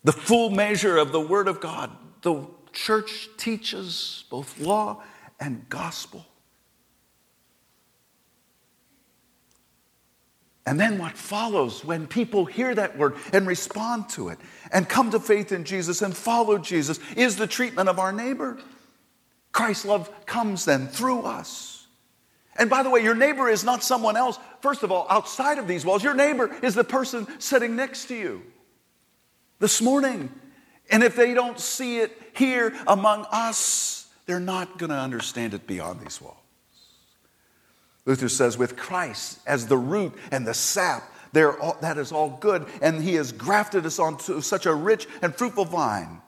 The 0.02 0.12
full 0.12 0.50
measure 0.50 0.98
of 0.98 1.12
the 1.12 1.20
Word 1.20 1.48
of 1.48 1.60
God. 1.60 1.90
The 2.20 2.46
church 2.74 3.28
teaches 3.36 4.24
both 4.30 4.60
law 4.60 5.02
and 5.40 5.68
gospel. 5.68 6.26
And 10.66 10.80
then 10.80 10.98
what 10.98 11.16
follows 11.16 11.84
when 11.84 12.06
people 12.06 12.46
hear 12.46 12.74
that 12.74 12.96
word 12.96 13.16
and 13.32 13.46
respond 13.46 14.08
to 14.10 14.30
it 14.30 14.38
and 14.72 14.88
come 14.88 15.10
to 15.10 15.20
faith 15.20 15.52
in 15.52 15.64
Jesus 15.64 16.00
and 16.00 16.16
follow 16.16 16.56
Jesus 16.58 16.98
is 17.16 17.36
the 17.36 17.46
treatment 17.46 17.88
of 17.88 17.98
our 17.98 18.12
neighbor. 18.12 18.58
Christ's 19.52 19.84
love 19.84 20.26
comes 20.26 20.64
then 20.64 20.88
through 20.88 21.22
us. 21.22 21.86
And 22.56 22.70
by 22.70 22.82
the 22.82 22.90
way, 22.90 23.02
your 23.02 23.14
neighbor 23.14 23.48
is 23.48 23.64
not 23.64 23.82
someone 23.82 24.16
else. 24.16 24.38
First 24.60 24.82
of 24.82 24.90
all, 24.90 25.06
outside 25.10 25.58
of 25.58 25.68
these 25.68 25.84
walls, 25.84 26.02
your 26.02 26.14
neighbor 26.14 26.54
is 26.62 26.74
the 26.74 26.84
person 26.84 27.26
sitting 27.40 27.76
next 27.76 28.06
to 28.06 28.14
you 28.14 28.42
this 29.58 29.82
morning. 29.82 30.32
And 30.90 31.02
if 31.02 31.16
they 31.16 31.34
don't 31.34 31.58
see 31.58 31.98
it 31.98 32.16
here 32.36 32.74
among 32.86 33.26
us, 33.30 34.08
they're 34.26 34.40
not 34.40 34.78
going 34.78 34.90
to 34.90 34.96
understand 34.96 35.54
it 35.54 35.66
beyond 35.66 36.00
these 36.00 36.20
walls. 36.20 36.36
Luther 38.06 38.28
says, 38.28 38.58
with 38.58 38.76
Christ 38.76 39.38
as 39.46 39.66
the 39.66 39.78
root 39.78 40.14
and 40.30 40.46
the 40.46 40.54
sap, 40.54 41.10
all, 41.36 41.76
that 41.80 41.98
is 41.98 42.12
all 42.12 42.30
good, 42.40 42.66
and 42.80 43.02
he 43.02 43.14
has 43.14 43.32
grafted 43.32 43.86
us 43.86 43.98
onto 43.98 44.40
such 44.40 44.66
a 44.66 44.74
rich 44.74 45.08
and 45.22 45.34
fruitful 45.34 45.64
vine. 45.64 46.20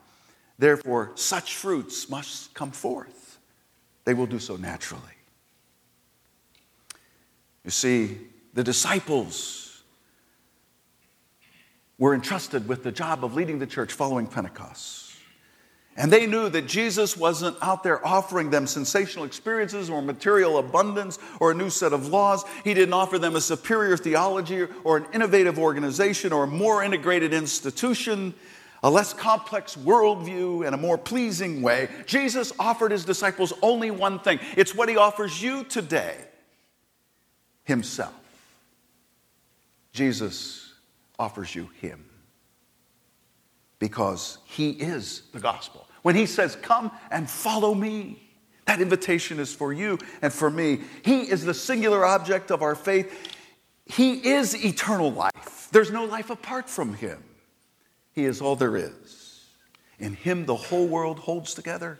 Therefore, 0.59 1.12
such 1.14 1.55
fruits 1.55 2.09
must 2.09 2.55
come 2.55 2.71
forth. 2.71 3.38
They 4.05 4.14
will 4.14 4.27
do 4.27 4.38
so 4.38 4.57
naturally. 4.57 5.03
You 7.64 7.71
see, 7.71 8.19
the 8.55 8.64
disciples 8.64 9.66
were 11.99 12.15
entrusted 12.15 12.69
with 12.69 12.83
the 12.83 12.93
job 12.93 13.25
of 13.25 13.35
leading 13.35 13.59
the 13.59 13.67
church 13.67 13.93
following 13.93 14.27
Pentecost. 14.27 15.07
And 15.99 16.13
they 16.13 16.27
knew 16.27 16.51
that 16.51 16.67
Jesus 16.67 17.17
wasn't 17.17 17.57
out 17.63 17.83
there 17.83 18.07
offering 18.07 18.51
them 18.51 18.67
sensational 18.67 19.25
experiences 19.25 19.89
or 19.89 20.03
material 20.03 20.59
abundance 20.59 21.19
or 21.41 21.53
a 21.53 21.55
new 21.55 21.71
set 21.71 21.95
of 21.95 22.09
laws. 22.09 22.45
He 22.65 22.75
didn't 22.75 22.93
offer 22.93 23.19
them 23.19 23.35
a 23.35 23.41
superior 23.41 23.97
theology 23.97 24.67
or 24.85 24.99
an 24.99 25.07
innovative 25.15 25.59
organization 25.59 26.35
or 26.35 26.45
a 26.45 26.47
more 26.47 26.85
integrated 26.85 27.33
institution, 27.33 28.35
a 28.83 28.91
less 28.91 29.15
complex 29.15 29.75
worldview, 29.75 30.67
and 30.67 30.75
a 30.75 30.79
more 30.79 30.99
pleasing 30.99 31.63
way. 31.63 31.89
Jesus 32.05 32.53
offered 32.59 32.93
his 32.93 33.07
disciples 33.07 33.55
only 33.63 33.91
one 33.91 34.19
thing 34.19 34.39
it's 34.55 34.75
what 34.75 34.91
he 34.91 34.99
offers 34.99 35.43
you 35.43 35.65
today 35.65 36.17
Himself. 37.65 38.13
Jesus 39.95 40.66
offers 41.19 41.55
you 41.55 41.71
Him 41.81 42.05
because 43.79 44.39
He 44.45 44.71
is 44.71 45.23
the 45.33 45.41
gospel. 45.41 45.87
When 46.07 46.15
he 46.15 46.27
says, 46.27 46.55
Come 46.63 46.93
and 47.11 47.29
follow 47.29 47.75
me, 47.75 48.23
that 48.67 48.81
invitation 48.81 49.41
is 49.41 49.53
for 49.53 49.73
you 49.73 49.99
and 50.23 50.33
for 50.33 50.49
me. 50.49 50.83
He 51.05 51.23
is 51.23 51.45
the 51.45 51.53
singular 51.53 52.05
object 52.05 52.53
of 52.53 52.63
our 52.63 52.77
faith. 52.77 53.13
He 53.87 54.13
is 54.29 54.65
eternal 54.65 55.11
life. 55.11 55.69
There's 55.73 55.91
no 55.91 56.05
life 56.05 56.31
apart 56.31 56.71
from 56.71 56.95
him. 56.95 57.25
He 58.13 58.25
is 58.25 58.41
all 58.41 58.55
there 58.55 58.77
is. 58.77 59.47
In 59.99 60.15
him, 60.15 60.47
the 60.47 60.55
whole 60.55 60.87
world 60.87 61.19
holds 61.19 61.55
together. 61.55 61.99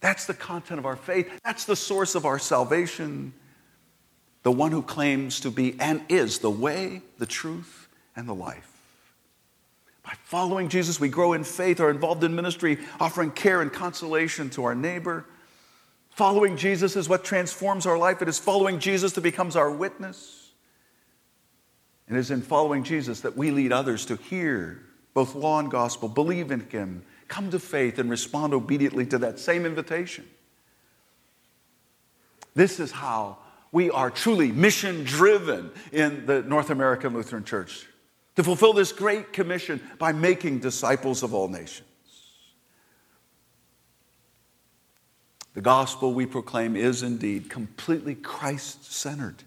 That's 0.00 0.24
the 0.24 0.32
content 0.32 0.78
of 0.78 0.86
our 0.86 0.96
faith. 0.96 1.30
That's 1.44 1.66
the 1.66 1.76
source 1.76 2.14
of 2.14 2.24
our 2.24 2.38
salvation. 2.38 3.34
The 4.44 4.52
one 4.52 4.72
who 4.72 4.80
claims 4.80 5.40
to 5.40 5.50
be 5.50 5.78
and 5.78 6.00
is 6.08 6.38
the 6.38 6.50
way, 6.50 7.02
the 7.18 7.26
truth, 7.26 7.85
and 8.16 8.28
the 8.28 8.34
life. 8.34 8.72
By 10.02 10.12
following 10.24 10.68
Jesus, 10.68 11.00
we 11.00 11.08
grow 11.08 11.32
in 11.32 11.44
faith, 11.44 11.80
are 11.80 11.90
involved 11.90 12.22
in 12.24 12.34
ministry, 12.34 12.78
offering 13.00 13.32
care 13.32 13.60
and 13.60 13.72
consolation 13.72 14.50
to 14.50 14.64
our 14.64 14.74
neighbor. 14.74 15.26
Following 16.10 16.56
Jesus 16.56 16.96
is 16.96 17.08
what 17.08 17.24
transforms 17.24 17.86
our 17.86 17.98
life. 17.98 18.22
It 18.22 18.28
is 18.28 18.38
following 18.38 18.78
Jesus 18.78 19.12
that 19.14 19.20
becomes 19.20 19.56
our 19.56 19.70
witness. 19.70 20.50
And 22.06 22.16
It 22.16 22.20
is 22.20 22.30
in 22.30 22.40
following 22.40 22.84
Jesus 22.84 23.20
that 23.22 23.36
we 23.36 23.50
lead 23.50 23.72
others 23.72 24.06
to 24.06 24.16
hear 24.16 24.80
both 25.12 25.34
law 25.34 25.58
and 25.58 25.70
gospel, 25.70 26.08
believe 26.08 26.52
in 26.52 26.60
Him, 26.70 27.02
come 27.26 27.50
to 27.50 27.58
faith, 27.58 27.98
and 27.98 28.08
respond 28.08 28.54
obediently 28.54 29.06
to 29.06 29.18
that 29.18 29.40
same 29.40 29.66
invitation. 29.66 30.24
This 32.54 32.78
is 32.78 32.92
how 32.92 33.38
we 33.72 33.90
are 33.90 34.10
truly 34.10 34.52
mission 34.52 35.04
driven 35.04 35.70
in 35.90 36.26
the 36.26 36.42
North 36.42 36.70
American 36.70 37.12
Lutheran 37.12 37.44
Church 37.44 37.86
to 38.36 38.44
fulfill 38.44 38.72
this 38.72 38.92
great 38.92 39.32
commission 39.32 39.80
by 39.98 40.12
making 40.12 40.60
disciples 40.60 41.22
of 41.22 41.34
all 41.34 41.48
nations. 41.48 41.88
The 45.54 45.62
gospel 45.62 46.12
we 46.12 46.26
proclaim 46.26 46.76
is 46.76 47.02
indeed 47.02 47.48
completely 47.48 48.14
Christ 48.14 48.92
centered. 48.92 49.42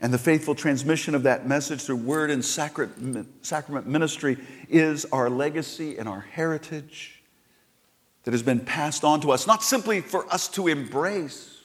And 0.00 0.12
the 0.12 0.18
faithful 0.18 0.56
transmission 0.56 1.14
of 1.14 1.22
that 1.22 1.46
message 1.46 1.82
through 1.82 1.96
word 1.96 2.30
and 2.30 2.44
sacrament 2.44 3.86
ministry 3.86 4.38
is 4.68 5.04
our 5.06 5.30
legacy 5.30 5.98
and 5.98 6.08
our 6.08 6.20
heritage 6.20 7.22
that 8.24 8.32
has 8.32 8.42
been 8.42 8.60
passed 8.60 9.04
on 9.04 9.20
to 9.20 9.30
us, 9.30 9.46
not 9.46 9.62
simply 9.62 10.00
for 10.00 10.26
us 10.32 10.48
to 10.48 10.66
embrace, 10.66 11.62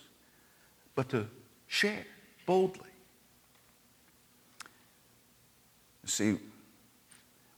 but 0.96 1.10
to 1.10 1.28
share 1.68 2.06
boldly. 2.46 2.90
See, 6.06 6.38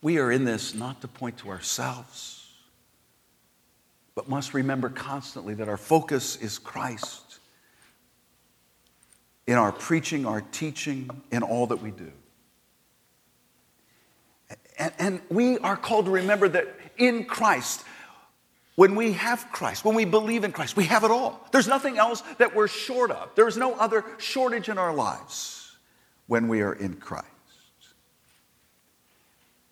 we 0.01 0.19
are 0.19 0.31
in 0.31 0.45
this 0.45 0.75
not 0.75 1.01
to 1.01 1.07
point 1.07 1.37
to 1.39 1.49
ourselves, 1.49 2.47
but 4.13 4.29
must 4.29 4.53
remember 4.53 4.89
constantly 4.89 5.55
that 5.55 5.67
our 5.67 5.77
focus 5.77 6.35
is 6.37 6.59
Christ 6.59 7.39
in 9.47 9.55
our 9.55 9.71
preaching, 9.71 10.25
our 10.25 10.41
teaching, 10.41 11.09
in 11.31 11.43
all 11.43 11.67
that 11.67 11.81
we 11.81 11.91
do. 11.91 12.11
And, 14.77 14.93
and, 14.99 15.21
we 15.29 15.57
are 15.59 15.77
called 15.77 16.05
to 16.05 16.11
remember 16.11 16.49
that 16.49 16.67
in 16.97 17.25
Christ, 17.25 17.83
when 18.75 18.95
we 18.95 19.13
have 19.13 19.47
Christ, 19.51 19.85
when 19.85 19.95
we 19.95 20.03
believe 20.03 20.43
in 20.43 20.51
Christ, 20.51 20.75
we 20.75 20.85
have 20.85 21.03
it 21.03 21.11
all. 21.11 21.47
There's 21.51 21.67
nothing 21.67 21.97
else 21.97 22.21
that 22.39 22.53
we're 22.53 22.67
short 22.67 23.11
of. 23.11 23.29
There's 23.35 23.55
no 23.55 23.73
other 23.75 24.03
shortage 24.17 24.67
in 24.67 24.77
our 24.77 24.93
lives 24.93 25.71
when 26.27 26.47
we 26.47 26.61
are 26.61 26.73
in 26.73 26.95
Christ. 26.95 27.27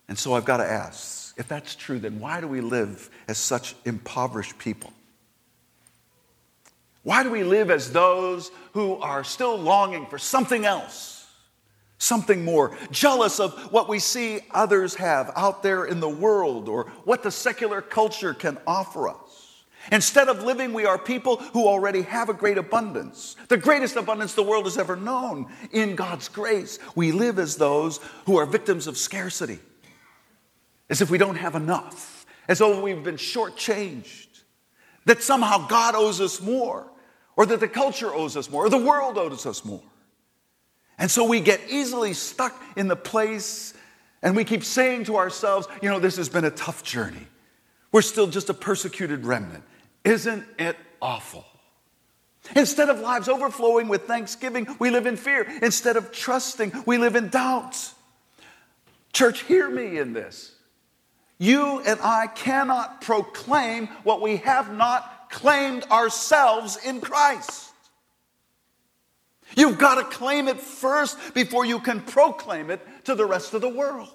And 0.08 0.18
so 0.18 0.34
I've 0.34 0.46
got 0.46 0.58
to 0.58 0.66
ask 0.66 1.24
if 1.38 1.48
that's 1.48 1.76
true, 1.76 2.00
then 2.00 2.20
why 2.20 2.42
do 2.42 2.48
we 2.48 2.62
live 2.62 3.10
as 3.28 3.38
such 3.38 3.76
impoverished 3.86 4.58
people? 4.58 4.94
Why 7.04 7.24
do 7.24 7.32
we 7.32 7.44
live 7.44 7.70
as 7.70 7.92
those 7.92 8.52
who 8.74 8.96
are 8.98 9.24
still 9.24 9.58
longing 9.58 10.06
for 10.06 10.18
something 10.18 10.64
else, 10.64 11.28
something 11.98 12.46
more, 12.46 12.78
jealous 12.92 13.40
of 13.40 13.72
what 13.74 13.90
we 13.90 14.00
see 14.00 14.42
others 14.52 14.96
have 14.96 15.32
out 15.36 15.64
there 15.64 15.86
in 15.86 16.00
the 16.00 16.10
world 16.10 16.70
or 16.70 16.86
what 17.04 17.24
the 17.24 17.32
secular 17.32 17.82
culture 17.82 18.34
can 18.34 18.58
offer 18.66 19.10
us? 19.10 19.64
Instead 19.92 20.30
of 20.30 20.44
living, 20.44 20.72
we 20.72 20.86
are 20.86 20.98
people 20.98 21.38
who 21.38 21.68
already 21.68 22.04
have 22.04 22.30
a 22.30 22.34
great 22.34 22.58
abundance, 22.58 23.36
the 23.50 23.58
greatest 23.58 23.98
abundance 23.98 24.34
the 24.34 24.44
world 24.44 24.64
has 24.64 24.78
ever 24.78 24.96
known 24.96 25.52
in 25.72 25.96
God's 25.96 26.30
grace. 26.30 26.80
We 26.96 27.12
live 27.12 27.38
as 27.38 27.58
those 27.58 28.00
who 28.26 28.38
are 28.38 28.46
victims 28.46 28.88
of 28.88 28.98
scarcity 28.98 29.60
as 30.94 31.02
if 31.02 31.10
we 31.10 31.18
don't 31.18 31.38
have 31.38 31.56
enough, 31.56 32.24
as 32.48 32.60
though 32.60 32.80
we've 32.80 33.04
been 33.04 33.16
shortchanged, 33.16 34.28
that 35.06 35.24
somehow 35.24 35.66
God 35.68 35.96
owes 35.96 36.22
us 36.22 36.40
more, 36.40 36.86
or 37.36 37.48
that 37.48 37.60
the 37.60 37.68
culture 37.68 38.14
owes 38.14 38.38
us 38.38 38.48
more, 38.48 38.68
or 38.68 38.70
the 38.70 38.78
world 38.78 39.18
owes 39.18 39.48
us 39.48 39.66
more. 39.66 39.82
And 41.00 41.10
so 41.10 41.28
we 41.28 41.40
get 41.40 41.60
easily 41.68 42.14
stuck 42.14 42.62
in 42.78 42.88
the 42.88 42.96
place 42.96 43.74
and 44.22 44.36
we 44.36 44.46
keep 44.46 44.64
saying 44.64 45.06
to 45.06 45.18
ourselves, 45.18 45.68
you 45.82 45.90
know, 45.90 46.00
this 46.00 46.16
has 46.18 46.30
been 46.30 46.46
a 46.46 46.52
tough 46.52 46.84
journey. 46.84 47.28
We're 47.92 48.04
still 48.04 48.28
just 48.28 48.52
a 48.52 48.54
persecuted 48.54 49.26
remnant. 49.26 49.64
Isn't 50.04 50.46
it 50.60 50.78
awful? 51.02 51.44
Instead 52.56 52.90
of 52.90 53.00
lives 53.00 53.28
overflowing 53.28 53.88
with 53.88 54.04
thanksgiving, 54.04 54.68
we 54.78 54.92
live 54.92 55.08
in 55.08 55.18
fear. 55.18 55.52
Instead 55.64 55.98
of 55.98 56.12
trusting, 56.12 56.72
we 56.86 57.00
live 57.00 57.16
in 57.16 57.30
doubt. 57.30 57.94
Church, 59.12 59.42
hear 59.42 59.72
me 59.72 59.98
in 59.98 60.14
this. 60.14 60.53
You 61.44 61.82
and 61.82 62.00
I 62.02 62.28
cannot 62.28 63.02
proclaim 63.02 63.88
what 64.06 64.22
we 64.22 64.38
have 64.38 64.74
not 64.74 65.30
claimed 65.30 65.84
ourselves 65.92 66.78
in 66.78 67.02
Christ. 67.02 67.74
You've 69.54 69.78
got 69.78 69.96
to 69.96 70.06
claim 70.06 70.48
it 70.48 70.58
first 70.58 71.34
before 71.34 71.66
you 71.66 71.82
can 71.82 72.00
proclaim 72.00 72.72
it 72.72 72.80
to 73.04 73.14
the 73.14 73.26
rest 73.26 73.54
of 73.54 73.60
the 73.60 73.68
world. 73.68 74.08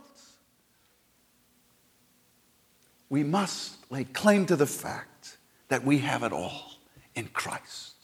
We 3.10 3.24
must 3.24 3.76
lay 3.90 4.04
claim 4.04 4.46
to 4.46 4.56
the 4.56 4.64
fact 4.64 5.36
that 5.68 5.84
we 5.84 5.98
have 5.98 6.22
it 6.22 6.32
all 6.32 6.78
in 7.14 7.26
Christ. 7.26 7.94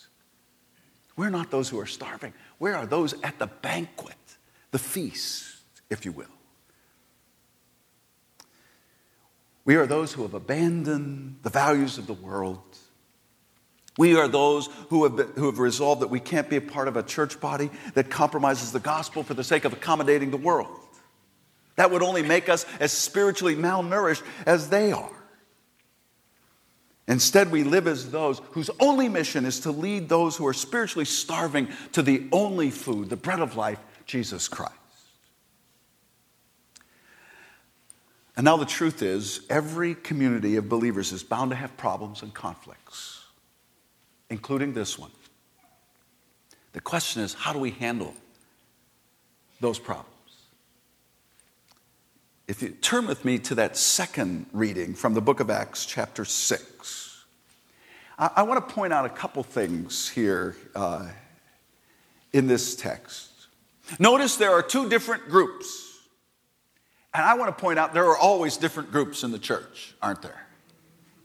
We're 1.16 1.30
not 1.30 1.50
those 1.50 1.70
who 1.70 1.80
are 1.80 1.86
starving. 1.86 2.34
We 2.58 2.72
are 2.72 2.84
those 2.84 3.14
at 3.22 3.38
the 3.38 3.46
banquet, 3.46 4.18
the 4.70 4.78
feast, 4.78 5.46
if 5.88 6.04
you 6.04 6.12
will. 6.12 6.26
We 9.64 9.76
are 9.76 9.86
those 9.86 10.12
who 10.12 10.22
have 10.22 10.34
abandoned 10.34 11.38
the 11.42 11.50
values 11.50 11.96
of 11.98 12.06
the 12.06 12.12
world. 12.12 12.60
We 13.96 14.16
are 14.16 14.28
those 14.28 14.68
who 14.88 15.04
have, 15.04 15.16
been, 15.16 15.28
who 15.36 15.46
have 15.46 15.58
resolved 15.58 16.02
that 16.02 16.10
we 16.10 16.20
can't 16.20 16.50
be 16.50 16.56
a 16.56 16.60
part 16.60 16.88
of 16.88 16.96
a 16.96 17.02
church 17.02 17.40
body 17.40 17.70
that 17.94 18.10
compromises 18.10 18.72
the 18.72 18.80
gospel 18.80 19.22
for 19.22 19.34
the 19.34 19.44
sake 19.44 19.64
of 19.64 19.72
accommodating 19.72 20.30
the 20.30 20.36
world. 20.36 20.80
That 21.76 21.90
would 21.90 22.02
only 22.02 22.22
make 22.22 22.48
us 22.48 22.66
as 22.80 22.92
spiritually 22.92 23.56
malnourished 23.56 24.22
as 24.46 24.68
they 24.68 24.92
are. 24.92 25.10
Instead, 27.06 27.50
we 27.50 27.64
live 27.64 27.86
as 27.86 28.10
those 28.10 28.40
whose 28.52 28.70
only 28.80 29.08
mission 29.08 29.44
is 29.44 29.60
to 29.60 29.70
lead 29.70 30.08
those 30.08 30.36
who 30.36 30.46
are 30.46 30.54
spiritually 30.54 31.04
starving 31.04 31.68
to 31.92 32.02
the 32.02 32.26
only 32.32 32.70
food, 32.70 33.10
the 33.10 33.16
bread 33.16 33.40
of 33.40 33.56
life, 33.56 33.78
Jesus 34.06 34.48
Christ. 34.48 34.74
And 38.36 38.44
now 38.44 38.56
the 38.56 38.66
truth 38.66 39.02
is, 39.02 39.40
every 39.48 39.94
community 39.94 40.56
of 40.56 40.68
believers 40.68 41.12
is 41.12 41.22
bound 41.22 41.50
to 41.50 41.56
have 41.56 41.76
problems 41.76 42.22
and 42.22 42.34
conflicts, 42.34 43.22
including 44.28 44.74
this 44.74 44.98
one. 44.98 45.12
The 46.72 46.80
question 46.80 47.22
is, 47.22 47.34
how 47.34 47.52
do 47.52 47.60
we 47.60 47.70
handle 47.70 48.14
those 49.60 49.78
problems? 49.78 50.10
If 52.48 52.60
you 52.60 52.70
turn 52.70 53.06
with 53.06 53.24
me 53.24 53.38
to 53.38 53.54
that 53.54 53.76
second 53.76 54.46
reading 54.52 54.94
from 54.94 55.14
the 55.14 55.22
book 55.22 55.40
of 55.40 55.48
Acts, 55.48 55.86
chapter 55.86 56.24
6, 56.24 57.24
I, 58.18 58.30
I 58.36 58.42
want 58.42 58.68
to 58.68 58.74
point 58.74 58.92
out 58.92 59.06
a 59.06 59.10
couple 59.10 59.42
things 59.44 60.08
here 60.08 60.56
uh, 60.74 61.08
in 62.32 62.48
this 62.48 62.74
text. 62.74 63.30
Notice 64.00 64.36
there 64.36 64.50
are 64.52 64.62
two 64.62 64.88
different 64.88 65.28
groups. 65.28 65.83
And 67.14 67.22
I 67.22 67.34
want 67.34 67.56
to 67.56 67.60
point 67.60 67.78
out 67.78 67.94
there 67.94 68.08
are 68.08 68.18
always 68.18 68.56
different 68.56 68.90
groups 68.90 69.22
in 69.22 69.30
the 69.30 69.38
church, 69.38 69.94
aren't 70.02 70.20
there? 70.20 70.46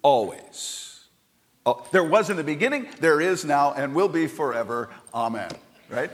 Always. 0.04 1.06
Oh, 1.66 1.86
there 1.92 2.04
was 2.04 2.30
in 2.30 2.38
the 2.38 2.44
beginning, 2.44 2.88
there 3.00 3.20
is 3.20 3.44
now, 3.44 3.74
and 3.74 3.96
will 3.96 4.08
be 4.08 4.28
forever. 4.28 4.90
Amen. 5.14 5.52
Right? 5.90 6.12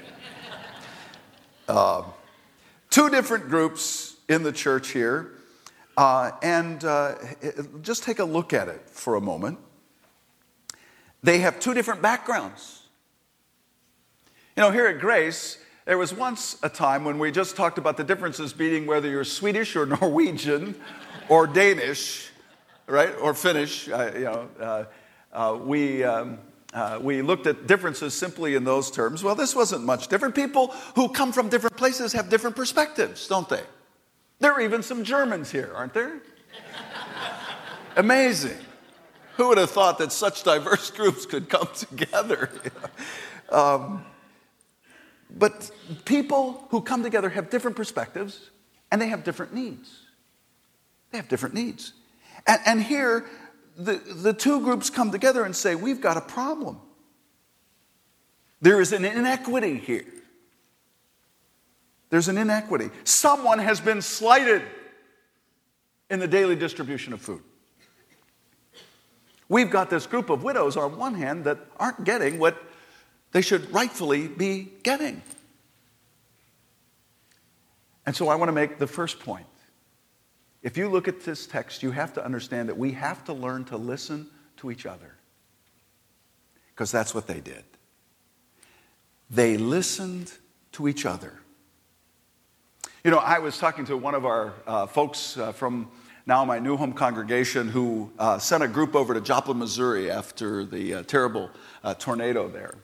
Uh, 1.68 2.04
two 2.90 3.10
different 3.10 3.50
groups 3.50 4.16
in 4.30 4.44
the 4.44 4.52
church 4.54 4.92
here. 4.92 5.34
Uh, 5.98 6.32
and 6.42 6.84
uh, 6.84 7.16
just 7.82 8.04
take 8.04 8.20
a 8.20 8.26
look 8.26 8.54
at 8.54 8.68
it 8.68 8.90
for 8.90 9.16
a 9.16 9.22
moment. 9.22 9.60
They 11.22 11.40
have 11.40 11.60
two 11.60 11.74
different 11.74 12.02
backgrounds. 12.02 12.84
You 14.56 14.64
know, 14.64 14.72
here 14.72 14.88
at 14.88 15.00
Grace, 15.00 15.58
there 15.86 15.98
was 16.00 16.14
once 16.14 16.58
a 16.64 16.70
time 16.70 17.06
when 17.06 17.20
we 17.20 17.32
just 17.32 17.56
talked 17.56 17.78
about 17.78 17.96
the 17.96 18.04
differences 18.04 18.54
being 18.54 18.88
whether 18.88 19.08
you're 19.10 19.24
Swedish 19.24 19.76
or 19.76 19.86
Norwegian 20.02 20.76
or 21.30 21.48
Danish, 21.48 22.30
right, 22.88 23.14
or 23.22 23.34
Finnish. 23.34 23.88
Uh, 23.88 24.12
you 24.14 24.24
know, 24.26 24.50
uh, 24.60 24.84
uh, 25.32 25.56
we. 25.56 26.04
Um, 26.04 26.40
uh, 26.74 27.00
we 27.02 27.22
looked 27.22 27.48
at 27.48 27.68
differences 27.68 28.14
simply 28.14 28.56
in 28.56 28.66
those 28.66 28.92
terms. 28.92 29.24
Well, 29.24 29.34
this 29.34 29.56
wasn't 29.56 29.86
much 29.86 30.10
different. 30.10 30.36
People 30.36 30.74
who 30.96 31.08
come 31.08 31.32
from 31.32 31.48
different 31.48 31.78
places 31.78 32.12
have 32.12 32.30
different 32.30 32.58
perspectives, 32.58 33.30
don't 33.30 33.48
they? 33.48 33.62
There 34.40 34.52
are 34.52 34.60
even 34.60 34.84
some 34.84 35.06
Germans 35.06 35.50
here, 35.50 35.72
aren't 35.74 35.94
there? 35.94 36.20
Amazing. 37.96 38.58
Who 39.38 39.48
would 39.48 39.58
have 39.58 39.72
thought 39.72 40.00
that 40.00 40.12
such 40.12 40.44
diverse 40.44 40.92
groups 40.98 41.26
could 41.26 41.48
come 41.48 41.70
together? 41.74 42.50
um, 43.50 44.04
but 45.30 45.70
people 46.06 46.66
who 46.70 46.82
come 46.82 47.04
together 47.04 47.30
have 47.30 47.50
different 47.50 47.76
perspectives 47.76 48.50
and 48.92 49.02
they 49.02 49.08
have 49.08 49.24
different 49.24 49.54
needs. 49.54 50.02
They 51.12 51.18
have 51.18 51.28
different 51.28 51.56
needs. 51.56 51.94
And, 52.48 52.60
and 52.66 52.84
here, 52.84 53.26
the, 53.78 53.96
the 53.96 54.34
two 54.34 54.62
groups 54.62 54.90
come 54.90 55.12
together 55.12 55.44
and 55.44 55.56
say, 55.56 55.76
We've 55.76 56.02
got 56.02 56.18
a 56.18 56.22
problem. 56.22 56.80
There 58.62 58.82
is 58.82 58.94
an 58.94 59.06
inequity 59.06 59.78
here. 59.78 60.06
There's 62.10 62.28
an 62.28 62.38
inequity. 62.38 62.90
Someone 63.04 63.60
has 63.60 63.82
been 63.82 64.02
slighted 64.02 64.62
in 66.10 66.20
the 66.20 66.28
daily 66.28 66.56
distribution 66.56 67.14
of 67.14 67.22
food. 67.22 67.42
We've 69.50 69.70
got 69.70 69.90
this 69.90 70.08
group 70.08 70.30
of 70.30 70.44
widows 70.44 70.78
on 70.78 70.98
one 70.98 71.16
hand 71.16 71.44
that 71.44 71.60
aren't 71.78 72.04
getting 72.04 72.40
what 72.40 72.58
they 73.36 73.42
should 73.42 73.70
rightfully 73.74 74.30
be 74.30 74.70
getting. 74.82 75.22
And 78.06 78.16
so 78.16 78.30
I 78.30 78.36
want 78.36 78.48
to 78.48 78.54
make 78.54 78.80
the 78.80 78.88
first 78.88 79.20
point. 79.20 79.46
If 80.64 80.78
you 80.78 80.88
look 80.88 81.10
at 81.10 81.20
this 81.20 81.46
text, 81.46 81.84
you 81.84 81.92
have 81.92 82.14
to 82.14 82.24
understand 82.24 82.70
that 82.70 82.78
we 82.78 82.94
have 82.94 83.26
to 83.26 83.34
learn 83.34 83.66
to 83.66 83.76
listen 83.76 84.28
to 84.56 84.72
each 84.72 84.86
other. 84.86 85.18
Because 86.70 86.94
that's 86.94 87.14
what 87.14 87.28
they 87.28 87.42
did. 87.42 87.66
They 89.30 89.58
listened 89.58 90.32
to 90.72 90.88
each 90.88 91.06
other. 91.06 91.34
You 93.04 93.12
know, 93.12 93.18
I 93.18 93.40
was 93.40 93.58
talking 93.58 93.84
to 93.88 93.98
one 93.98 94.16
of 94.16 94.26
our 94.26 94.54
uh, 94.66 94.86
folks 94.86 95.38
uh, 95.38 95.52
from 95.52 95.92
now 96.26 96.46
my 96.46 96.60
new 96.60 96.78
home 96.78 96.94
congregation 96.94 97.68
who 97.68 98.14
uh, 98.18 98.40
sent 98.40 98.64
a 98.64 98.68
group 98.70 98.96
over 98.96 99.14
to 99.14 99.20
Joplin, 99.20 99.60
Missouri 99.60 100.10
after 100.10 100.64
the 100.64 100.94
uh, 100.94 101.04
terrible 101.04 101.50
uh, 101.84 101.96
tornado 101.96 102.48
there. 102.48 102.76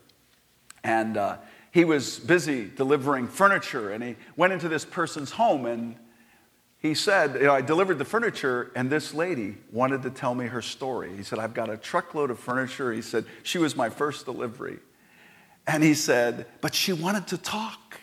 And 0.83 1.17
uh, 1.17 1.37
he 1.71 1.85
was 1.85 2.19
busy 2.19 2.69
delivering 2.75 3.27
furniture, 3.27 3.91
and 3.91 4.03
he 4.03 4.15
went 4.35 4.53
into 4.53 4.67
this 4.67 4.85
person's 4.85 5.31
home 5.31 5.65
and 5.65 5.95
he 6.81 6.95
said, 6.95 7.35
you 7.35 7.43
know, 7.43 7.53
I 7.53 7.61
delivered 7.61 7.99
the 7.99 8.05
furniture, 8.05 8.71
and 8.75 8.89
this 8.89 9.13
lady 9.13 9.55
wanted 9.71 10.01
to 10.01 10.09
tell 10.09 10.33
me 10.33 10.47
her 10.47 10.63
story. 10.63 11.15
He 11.15 11.21
said, 11.21 11.37
I've 11.37 11.53
got 11.53 11.69
a 11.69 11.77
truckload 11.77 12.31
of 12.31 12.39
furniture. 12.39 12.91
He 12.91 13.03
said, 13.03 13.25
she 13.43 13.59
was 13.59 13.75
my 13.75 13.89
first 13.91 14.25
delivery. 14.25 14.79
And 15.67 15.83
he 15.83 15.93
said, 15.93 16.47
but 16.59 16.73
she 16.73 16.91
wanted 16.91 17.27
to 17.27 17.37
talk 17.37 17.99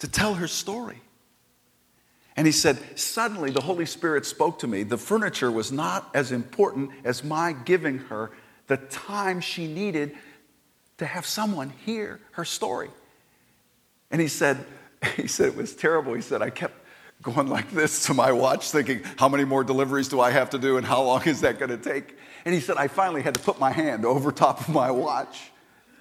to 0.00 0.08
tell 0.08 0.34
her 0.34 0.48
story. 0.48 1.00
And 2.34 2.44
he 2.44 2.52
said, 2.52 2.98
Suddenly 2.98 3.50
the 3.50 3.60
Holy 3.60 3.86
Spirit 3.86 4.26
spoke 4.26 4.58
to 4.60 4.66
me. 4.66 4.82
The 4.82 4.98
furniture 4.98 5.50
was 5.50 5.70
not 5.70 6.10
as 6.14 6.32
important 6.32 6.90
as 7.04 7.22
my 7.22 7.52
giving 7.52 7.98
her 7.98 8.32
the 8.66 8.78
time 8.78 9.40
she 9.40 9.72
needed 9.72 10.16
to 11.02 11.06
have 11.06 11.26
someone 11.26 11.70
hear 11.84 12.20
her 12.32 12.44
story. 12.44 12.88
And 14.10 14.20
he 14.20 14.28
said, 14.28 14.64
he 15.16 15.26
said 15.26 15.48
it 15.48 15.56
was 15.56 15.74
terrible. 15.74 16.14
He 16.14 16.22
said, 16.22 16.42
I 16.42 16.50
kept 16.50 16.74
going 17.22 17.48
like 17.48 17.70
this 17.70 18.06
to 18.06 18.14
my 18.14 18.32
watch, 18.32 18.70
thinking, 18.70 19.02
how 19.16 19.28
many 19.28 19.44
more 19.44 19.62
deliveries 19.64 20.08
do 20.08 20.20
I 20.20 20.30
have 20.30 20.50
to 20.50 20.58
do 20.58 20.76
and 20.76 20.86
how 20.86 21.02
long 21.02 21.22
is 21.26 21.40
that 21.42 21.58
going 21.58 21.70
to 21.70 21.76
take? 21.76 22.16
And 22.44 22.54
he 22.54 22.60
said, 22.60 22.76
I 22.76 22.88
finally 22.88 23.22
had 23.22 23.34
to 23.34 23.40
put 23.40 23.60
my 23.60 23.70
hand 23.70 24.04
over 24.04 24.32
top 24.32 24.60
of 24.60 24.68
my 24.68 24.90
watch 24.90 25.50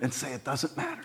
and 0.01 0.13
say, 0.13 0.33
it 0.33 0.43
doesn't 0.43 0.75
matter. 0.75 1.03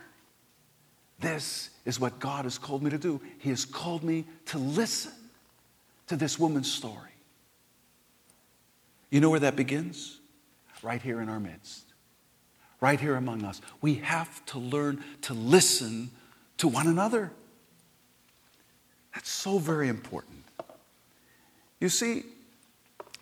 This 1.18 1.70
is 1.84 2.00
what 2.00 2.18
God 2.18 2.44
has 2.44 2.58
called 2.58 2.82
me 2.82 2.90
to 2.90 2.98
do. 2.98 3.20
He 3.38 3.50
has 3.50 3.64
called 3.64 4.02
me 4.02 4.26
to 4.46 4.58
listen 4.58 5.12
to 6.08 6.16
this 6.16 6.38
woman's 6.38 6.70
story. 6.70 6.94
You 9.10 9.20
know 9.20 9.30
where 9.30 9.40
that 9.40 9.56
begins? 9.56 10.18
Right 10.82 11.00
here 11.00 11.20
in 11.20 11.28
our 11.28 11.40
midst, 11.40 11.85
right 12.80 13.00
here 13.00 13.16
among 13.16 13.44
us. 13.44 13.60
We 13.80 13.94
have 13.94 14.44
to 14.46 14.58
learn 14.58 15.02
to 15.22 15.34
listen 15.34 16.10
to 16.58 16.68
one 16.68 16.86
another. 16.86 17.32
That's 19.14 19.30
so 19.30 19.58
very 19.58 19.88
important. 19.88 20.44
You 21.80 21.88
see, 21.88 22.24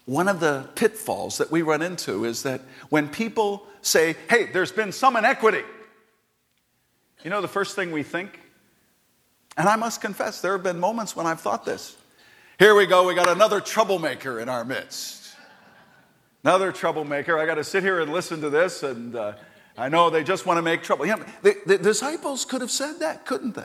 one 0.06 0.28
of 0.28 0.40
the 0.40 0.68
pitfalls 0.74 1.38
that 1.38 1.50
we 1.50 1.62
run 1.62 1.82
into 1.82 2.24
is 2.24 2.42
that 2.42 2.60
when 2.90 3.08
people 3.08 3.66
say, 3.80 4.16
hey, 4.28 4.44
there's 4.46 4.72
been 4.72 4.92
some 4.92 5.16
inequity, 5.16 5.62
you 7.22 7.30
know 7.30 7.40
the 7.40 7.48
first 7.48 7.74
thing 7.74 7.90
we 7.90 8.02
think? 8.02 8.38
And 9.56 9.68
I 9.68 9.76
must 9.76 10.00
confess, 10.00 10.40
there 10.40 10.52
have 10.52 10.62
been 10.62 10.78
moments 10.78 11.16
when 11.16 11.26
I've 11.26 11.40
thought 11.40 11.64
this. 11.64 11.96
Here 12.58 12.74
we 12.74 12.86
go, 12.86 13.06
we 13.06 13.14
got 13.14 13.28
another 13.28 13.60
troublemaker 13.60 14.40
in 14.40 14.48
our 14.48 14.64
midst. 14.64 15.23
Another 16.44 16.72
troublemaker. 16.72 17.38
I 17.38 17.46
got 17.46 17.54
to 17.54 17.64
sit 17.64 17.82
here 17.82 18.00
and 18.00 18.12
listen 18.12 18.42
to 18.42 18.50
this, 18.50 18.82
and 18.82 19.16
uh, 19.16 19.32
I 19.78 19.88
know 19.88 20.10
they 20.10 20.22
just 20.22 20.44
want 20.44 20.58
to 20.58 20.62
make 20.62 20.82
trouble. 20.82 21.06
Yeah, 21.06 21.16
the, 21.42 21.56
the 21.64 21.78
disciples 21.78 22.44
could 22.44 22.60
have 22.60 22.70
said 22.70 22.98
that, 23.00 23.24
couldn't 23.24 23.54
they? 23.54 23.64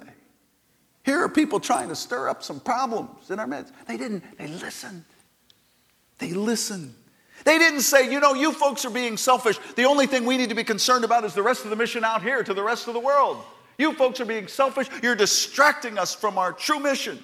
Here 1.04 1.22
are 1.22 1.28
people 1.28 1.60
trying 1.60 1.90
to 1.90 1.96
stir 1.96 2.30
up 2.30 2.42
some 2.42 2.62
problems 2.62 3.30
in 3.30 3.40
our 3.40 3.48
midst. 3.48 3.74
They 3.86 3.98
didn't, 3.98 4.24
they 4.38 4.48
listened. 4.48 5.04
They 6.20 6.32
listened. 6.32 6.94
They 7.44 7.58
didn't 7.58 7.82
say, 7.82 8.10
you 8.12 8.22
know, 8.22 8.34
you 8.34 8.54
folks 8.54 8.86
are 8.86 8.90
being 8.90 9.18
selfish. 9.18 9.60
The 9.76 9.86
only 9.86 10.08
thing 10.08 10.26
we 10.26 10.38
need 10.38 10.50
to 10.50 10.56
be 10.56 10.64
concerned 10.64 11.04
about 11.04 11.26
is 11.26 11.34
the 11.34 11.44
rest 11.44 11.66
of 11.66 11.70
the 11.72 11.76
mission 11.76 12.06
out 12.06 12.22
here 12.22 12.44
to 12.44 12.54
the 12.54 12.64
rest 12.64 12.88
of 12.88 12.94
the 12.94 13.00
world. 13.00 13.44
You 13.78 13.94
folks 13.94 14.22
are 14.22 14.26
being 14.26 14.48
selfish. 14.48 14.88
You're 15.04 15.16
distracting 15.16 15.98
us 15.98 16.14
from 16.14 16.38
our 16.38 16.54
true 16.54 16.80
mission. 16.80 17.22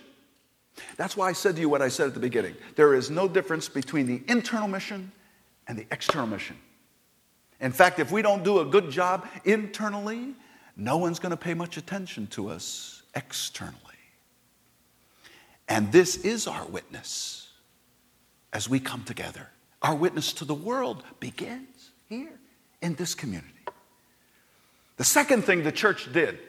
That's 0.97 1.15
why 1.15 1.29
I 1.29 1.33
said 1.33 1.55
to 1.55 1.61
you 1.61 1.69
what 1.69 1.81
I 1.81 1.87
said 1.87 2.07
at 2.07 2.13
the 2.13 2.19
beginning. 2.19 2.55
There 2.75 2.93
is 2.93 3.09
no 3.09 3.27
difference 3.27 3.69
between 3.69 4.05
the 4.07 4.21
internal 4.27 4.67
mission 4.67 5.11
and 5.67 5.77
the 5.77 5.85
external 5.91 6.27
mission. 6.27 6.57
In 7.59 7.71
fact, 7.71 7.99
if 7.99 8.11
we 8.11 8.21
don't 8.21 8.43
do 8.43 8.59
a 8.59 8.65
good 8.65 8.89
job 8.89 9.27
internally, 9.45 10.35
no 10.75 10.97
one's 10.97 11.19
going 11.19 11.31
to 11.31 11.37
pay 11.37 11.53
much 11.53 11.77
attention 11.77 12.27
to 12.27 12.49
us 12.49 13.03
externally. 13.15 13.79
And 15.67 15.91
this 15.91 16.17
is 16.17 16.47
our 16.47 16.65
witness 16.65 17.49
as 18.53 18.69
we 18.69 18.79
come 18.79 19.03
together. 19.03 19.49
Our 19.81 19.95
witness 19.95 20.33
to 20.33 20.45
the 20.45 20.53
world 20.53 21.03
begins 21.19 21.91
here 22.09 22.39
in 22.81 22.95
this 22.95 23.15
community. 23.15 23.49
The 24.97 25.03
second 25.03 25.43
thing 25.43 25.63
the 25.63 25.71
church 25.71 26.11
did 26.13 26.39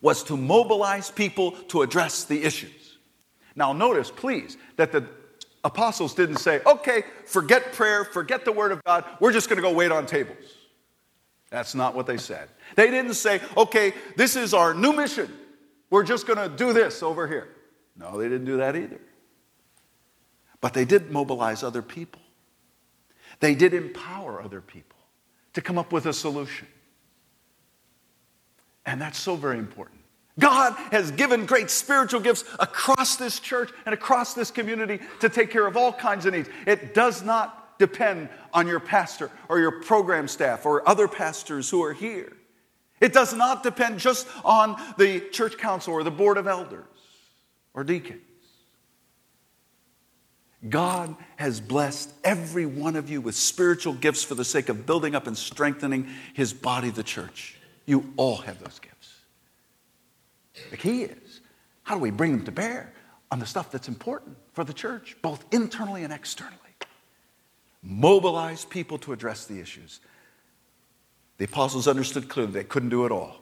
was 0.00 0.22
to 0.24 0.36
mobilize 0.36 1.10
people 1.10 1.52
to 1.68 1.82
address 1.82 2.24
the 2.24 2.44
issues. 2.44 2.98
Now, 3.56 3.72
notice, 3.72 4.10
please, 4.10 4.56
that 4.76 4.92
the 4.92 5.04
apostles 5.68 6.14
didn't 6.14 6.38
say, 6.38 6.60
okay, 6.66 7.04
forget 7.26 7.72
prayer, 7.72 8.04
forget 8.04 8.44
the 8.44 8.52
word 8.52 8.72
of 8.72 8.82
God, 8.84 9.04
we're 9.20 9.32
just 9.32 9.48
going 9.48 9.58
to 9.58 9.62
go 9.62 9.72
wait 9.72 9.92
on 9.92 10.06
tables. 10.06 10.36
That's 11.50 11.74
not 11.74 11.94
what 11.94 12.06
they 12.06 12.16
said. 12.16 12.48
They 12.74 12.90
didn't 12.90 13.14
say, 13.14 13.40
okay, 13.56 13.94
this 14.16 14.34
is 14.34 14.52
our 14.52 14.74
new 14.74 14.92
mission. 14.92 15.32
We're 15.90 16.04
just 16.04 16.26
going 16.26 16.38
to 16.38 16.54
do 16.54 16.72
this 16.72 17.02
over 17.02 17.28
here. 17.28 17.48
No, 17.96 18.18
they 18.18 18.28
didn't 18.28 18.46
do 18.46 18.56
that 18.58 18.76
either. 18.76 19.00
But 20.60 20.74
they 20.74 20.84
did 20.84 21.10
mobilize 21.10 21.62
other 21.62 21.82
people. 21.82 22.20
They 23.40 23.54
did 23.54 23.72
empower 23.72 24.42
other 24.42 24.60
people 24.60 24.98
to 25.54 25.60
come 25.60 25.78
up 25.78 25.92
with 25.92 26.06
a 26.06 26.12
solution. 26.12 26.66
And 28.84 29.00
that's 29.00 29.18
so 29.18 29.36
very 29.36 29.58
important. 29.58 29.97
God 30.38 30.74
has 30.92 31.10
given 31.10 31.46
great 31.46 31.70
spiritual 31.70 32.20
gifts 32.20 32.44
across 32.60 33.16
this 33.16 33.40
church 33.40 33.70
and 33.86 33.92
across 33.92 34.34
this 34.34 34.50
community 34.50 35.00
to 35.20 35.28
take 35.28 35.50
care 35.50 35.66
of 35.66 35.76
all 35.76 35.92
kinds 35.92 36.26
of 36.26 36.34
needs. 36.34 36.48
It 36.66 36.94
does 36.94 37.22
not 37.22 37.78
depend 37.78 38.28
on 38.52 38.66
your 38.66 38.80
pastor 38.80 39.30
or 39.48 39.58
your 39.58 39.80
program 39.82 40.28
staff 40.28 40.66
or 40.66 40.88
other 40.88 41.08
pastors 41.08 41.68
who 41.70 41.82
are 41.82 41.92
here. 41.92 42.32
It 43.00 43.12
does 43.12 43.32
not 43.32 43.62
depend 43.62 44.00
just 44.00 44.26
on 44.44 44.80
the 44.96 45.20
church 45.30 45.56
council 45.58 45.94
or 45.94 46.02
the 46.02 46.10
board 46.10 46.36
of 46.36 46.46
elders 46.46 46.84
or 47.74 47.84
deacons. 47.84 48.22
God 50.68 51.14
has 51.36 51.60
blessed 51.60 52.12
every 52.24 52.66
one 52.66 52.96
of 52.96 53.08
you 53.08 53.20
with 53.20 53.36
spiritual 53.36 53.92
gifts 53.92 54.24
for 54.24 54.34
the 54.34 54.44
sake 54.44 54.68
of 54.68 54.86
building 54.86 55.14
up 55.14 55.28
and 55.28 55.38
strengthening 55.38 56.08
his 56.34 56.52
body, 56.52 56.90
the 56.90 57.04
church. 57.04 57.56
You 57.86 58.12
all 58.16 58.38
have 58.38 58.58
those 58.58 58.80
gifts. 58.80 59.17
The 60.70 60.76
key 60.76 61.02
is 61.02 61.40
how 61.82 61.94
do 61.94 62.00
we 62.00 62.10
bring 62.10 62.32
them 62.32 62.44
to 62.44 62.52
bear 62.52 62.92
on 63.30 63.38
the 63.38 63.46
stuff 63.46 63.70
that's 63.70 63.88
important 63.88 64.36
for 64.52 64.64
the 64.64 64.72
church, 64.72 65.16
both 65.22 65.44
internally 65.52 66.04
and 66.04 66.12
externally? 66.12 66.56
Mobilize 67.82 68.64
people 68.64 68.98
to 68.98 69.12
address 69.12 69.46
the 69.46 69.60
issues. 69.60 70.00
The 71.38 71.44
apostles 71.44 71.86
understood 71.86 72.28
clearly 72.28 72.52
they 72.52 72.64
couldn't 72.64 72.88
do 72.88 73.06
it 73.06 73.12
all. 73.12 73.36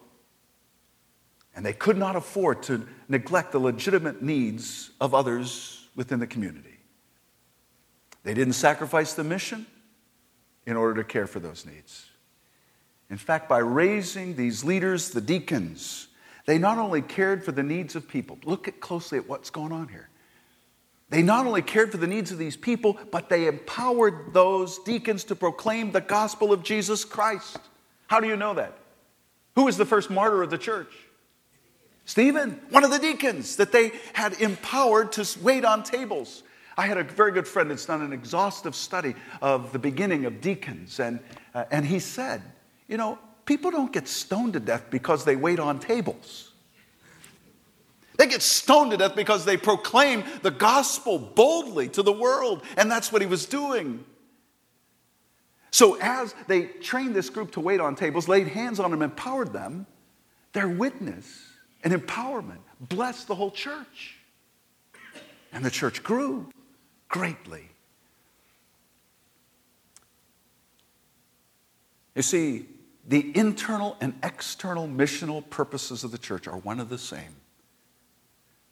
And 1.55 1.65
they 1.65 1.73
could 1.73 1.97
not 1.97 2.17
afford 2.17 2.63
to 2.65 2.87
neglect 3.09 3.53
the 3.53 3.59
legitimate 3.59 4.23
needs 4.23 4.91
of 5.01 5.15
others 5.15 5.89
within 5.97 6.21
the 6.21 6.27
community. 6.27 6.79
They 8.25 8.35
didn't 8.35 8.53
sacrifice 8.53 9.15
the 9.15 9.25
mission 9.25 9.67
in 10.67 10.77
order 10.77 11.03
to 11.03 11.05
care 11.05 11.27
for 11.27 11.41
those 11.41 11.65
needs. 11.65 12.05
In 13.09 13.17
fact, 13.17 13.49
by 13.49 13.59
raising 13.59 14.37
these 14.37 14.65
leaders, 14.65 15.11
the 15.11 15.21
deacons, 15.21 16.09
they 16.47 16.59
not 16.59 16.79
only 16.79 17.03
cared 17.03 17.45
for 17.45 17.53
the 17.53 17.63
needs 17.63 17.97
of 17.97 18.09
people, 18.09 18.39
look 18.45 18.69
at 18.69 18.81
closely 18.81 19.19
at 19.19 19.29
what's 19.29 19.51
going 19.51 19.73
on 19.73 19.89
here. 19.89 20.09
They 21.09 21.23
not 21.23 21.47
only 21.47 21.63
cared 21.63 21.93
for 21.93 21.99
the 21.99 22.07
needs 22.07 22.33
of 22.33 22.39
these 22.39 22.57
people, 22.57 22.99
but 23.13 23.29
they 23.29 23.47
empowered 23.47 24.33
those 24.33 24.79
deacons 24.81 25.25
to 25.25 25.37
proclaim 25.37 25.93
the 25.93 26.01
gospel 26.01 26.53
of 26.53 26.63
Jesus 26.63 27.05
Christ. 27.05 27.59
How 28.09 28.21
do 28.21 28.27
you 28.27 28.37
know 28.37 28.55
that? 28.55 28.77
Who 29.55 29.65
was 29.65 29.77
the 29.77 29.85
first 29.85 30.11
martyr 30.11 30.43
of 30.43 30.51
the 30.51 30.59
church? 30.59 30.93
Stephen, 32.05 32.61
one 32.71 32.85
of 32.85 32.91
the 32.91 32.99
deacons 32.99 33.57
that 33.57 33.73
they 33.73 33.93
had 34.13 34.41
empowered 34.41 35.13
to 35.13 35.27
wait 35.43 35.65
on 35.65 35.83
tables. 35.83 36.45
I 36.77 36.87
had 36.87 36.99
a 36.99 37.05
very 37.05 37.33
good 37.33 37.49
friend 37.49 37.71
that's 37.71 37.87
done 37.87 38.03
an 38.03 38.13
exhaustive 38.13 38.77
study 38.77 39.15
of 39.41 39.73
the 39.73 39.79
beginning 39.79 40.25
of 40.25 40.41
deacons, 40.41 41.01
and, 41.01 41.21
uh, 41.55 41.65
and 41.71 41.87
he 41.87 41.99
said, 41.99 42.43
You 42.87 42.97
know, 42.97 43.19
people 43.47 43.71
don't 43.71 43.93
get 43.93 44.09
stoned 44.09 44.53
to 44.53 44.61
death 44.61 44.85
because 44.91 45.25
they 45.25 45.37
wait 45.37 45.59
on 45.59 45.79
tables. 45.79 46.53
They 48.19 48.27
get 48.27 48.43
stoned 48.43 48.91
to 48.91 48.97
death 48.97 49.15
because 49.15 49.45
they 49.45 49.57
proclaim 49.57 50.25
the 50.43 50.51
gospel 50.51 51.19
boldly 51.19 51.89
to 51.91 52.03
the 52.03 52.13
world, 52.13 52.63
and 52.77 52.91
that's 52.91 53.13
what 53.13 53.23
he 53.23 53.29
was 53.29 53.47
doing. 53.47 54.05
So, 55.71 55.99
as 56.01 56.35
they 56.47 56.65
trained 56.65 57.15
this 57.15 57.29
group 57.29 57.53
to 57.53 57.61
wait 57.61 57.81
on 57.81 57.95
tables, 57.95 58.29
laid 58.29 58.49
hands 58.49 58.81
on 58.81 58.91
them, 58.91 59.03
empowered 59.03 59.53
them, 59.53 59.87
their 60.53 60.69
witness 60.69 61.51
and 61.85 61.93
empowerment 61.93 62.61
blessed 62.81 63.29
the 63.29 63.35
whole 63.35 63.51
church. 63.51 64.17
And 65.53 65.65
the 65.65 65.71
church 65.71 66.03
grew 66.03 66.49
greatly. 67.09 67.69
You 72.15 72.23
see, 72.23 72.67
the 73.09 73.37
internal 73.37 73.97
and 74.01 74.15
external 74.23 74.89
missional 74.89 75.49
purposes 75.49 76.03
of 76.03 76.11
the 76.11 76.19
church 76.19 76.49
are 76.49 76.59
one 76.59 76.81
of 76.81 76.89
the 76.89 76.99
same. 76.99 77.37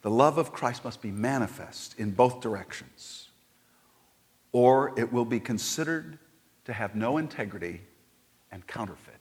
The 0.03 0.11
love 0.11 0.39
of 0.39 0.53
Christ 0.53 0.85
must 0.85 1.01
be 1.01 1.11
manifest 1.11 1.99
in 1.99 2.11
both 2.11 2.41
directions, 2.41 3.31
or 4.53 4.93
it 4.99 5.13
will 5.13 5.25
be 5.25 5.41
considered 5.41 6.19
to 6.65 6.73
have 6.73 6.95
no 6.95 7.17
integrity 7.17 7.83
and 8.51 8.67
counterfeit. 8.67 9.15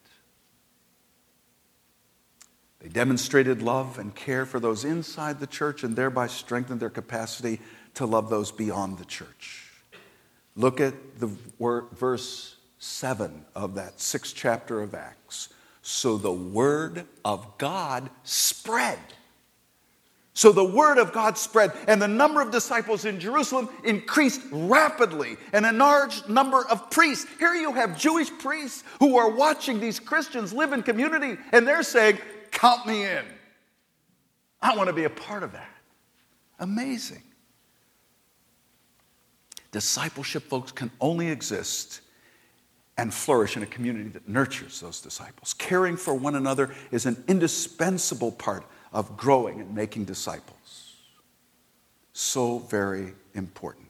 They 2.80 2.89
demonstrated 2.89 3.62
love 3.62 3.97
and 3.97 4.13
care 4.13 4.45
for 4.45 4.60
those 4.60 4.84
inside 4.84 5.39
the 5.39 5.47
church 5.47 5.84
and 5.84 5.95
thereby 5.95 6.28
strengthened 6.28 6.82
their 6.82 6.89
capacity 6.89 7.62
to 7.93 8.06
love 8.06 8.30
those 8.30 8.52
beyond 8.52 8.97
the 8.97 9.06
church. 9.06 9.71
Look 10.56 10.82
at 10.82 10.93
the 11.19 11.28
verse 11.93 12.52
7 12.84 13.46
of 13.56 13.76
that 13.76 14.02
sixth 14.02 14.36
chapter 14.36 14.82
of 14.82 14.93
Acts. 14.93 15.48
So 15.82 16.17
the 16.17 16.34
word 16.34 17.06
of 17.24 17.58
God 17.58 18.10
spread. 18.24 19.00
So 20.34 20.52
the 20.52 20.65
word 20.65 20.98
of 20.98 21.13
God 21.13 21.38
spread, 21.38 21.72
and 21.88 22.02
the 22.02 22.08
number 22.08 22.41
of 22.41 22.52
disciples 22.52 23.06
in 23.06 23.19
Jerusalem 23.19 23.69
increased 23.86 24.41
rapidly, 24.52 25.38
and 25.54 25.65
a 25.65 25.72
large 25.72 26.28
number 26.28 26.65
of 26.67 26.89
priests. 26.89 27.26
Here 27.39 27.54
you 27.54 27.72
have 27.72 27.98
Jewish 27.98 28.30
priests 28.39 28.84
who 29.00 29.15
are 29.15 29.30
watching 29.30 29.80
these 29.80 30.00
Christians 30.00 30.52
live 30.52 30.74
in 30.74 30.84
community, 30.84 31.38
and 31.54 31.65
they're 31.65 31.84
saying, 31.84 32.17
Count 32.52 32.86
me 32.86 33.06
in. 33.06 33.24
I 34.62 34.76
want 34.76 34.88
to 34.88 34.93
be 34.93 35.06
a 35.06 35.10
part 35.10 35.43
of 35.43 35.54
that. 35.54 35.69
Amazing. 36.60 37.24
Discipleship, 39.72 40.43
folks, 40.43 40.72
can 40.72 40.91
only 41.00 41.30
exist 41.30 42.02
and 42.97 43.13
flourish 43.13 43.58
in 43.58 43.63
a 43.63 43.67
community 43.67 44.10
that 44.10 44.27
nurtures 44.27 44.79
those 44.79 45.01
disciples. 45.01 45.53
Caring 45.53 45.97
for 45.97 46.13
one 46.13 46.36
another 46.36 46.73
is 46.91 47.06
an 47.06 47.23
indispensable 47.27 48.32
part 48.32 48.65
of 48.91 49.17
growing 49.17 49.60
and 49.60 49.73
making 49.73 50.06
disciples. 50.06 50.93
So 52.13 52.60
very 52.60 53.13
important. 53.34 53.88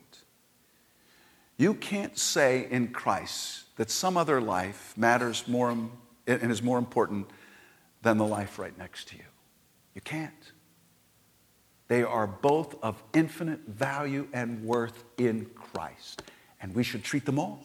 You 1.58 1.74
can't 1.74 2.18
say 2.18 2.68
in 2.70 2.90
Christ 2.90 3.76
that 3.76 3.92
some 3.92 4.16
other 4.16 4.40
life 4.40 4.94
matters 4.98 5.48
more 5.48 5.70
and 5.70 5.92
is 6.26 6.64
more 6.64 6.78
important 6.78 7.30
than 8.02 8.18
the 8.18 8.26
life 8.26 8.58
right 8.58 8.78
next 8.78 9.10
to 9.10 9.18
you. 9.18 9.24
You 9.94 10.02
can't. 10.02 10.52
They 11.90 12.04
are 12.04 12.26
both 12.26 12.82
of 12.82 13.04
infinite 13.14 13.60
value 13.68 14.28
and 14.34 14.64
worth 14.64 15.04
in 15.18 15.46
Christ, 15.54 16.24
and 16.62 16.74
we 16.74 16.84
should 16.84 17.04
treat 17.04 17.26
them 17.26 17.38
all 17.38 17.64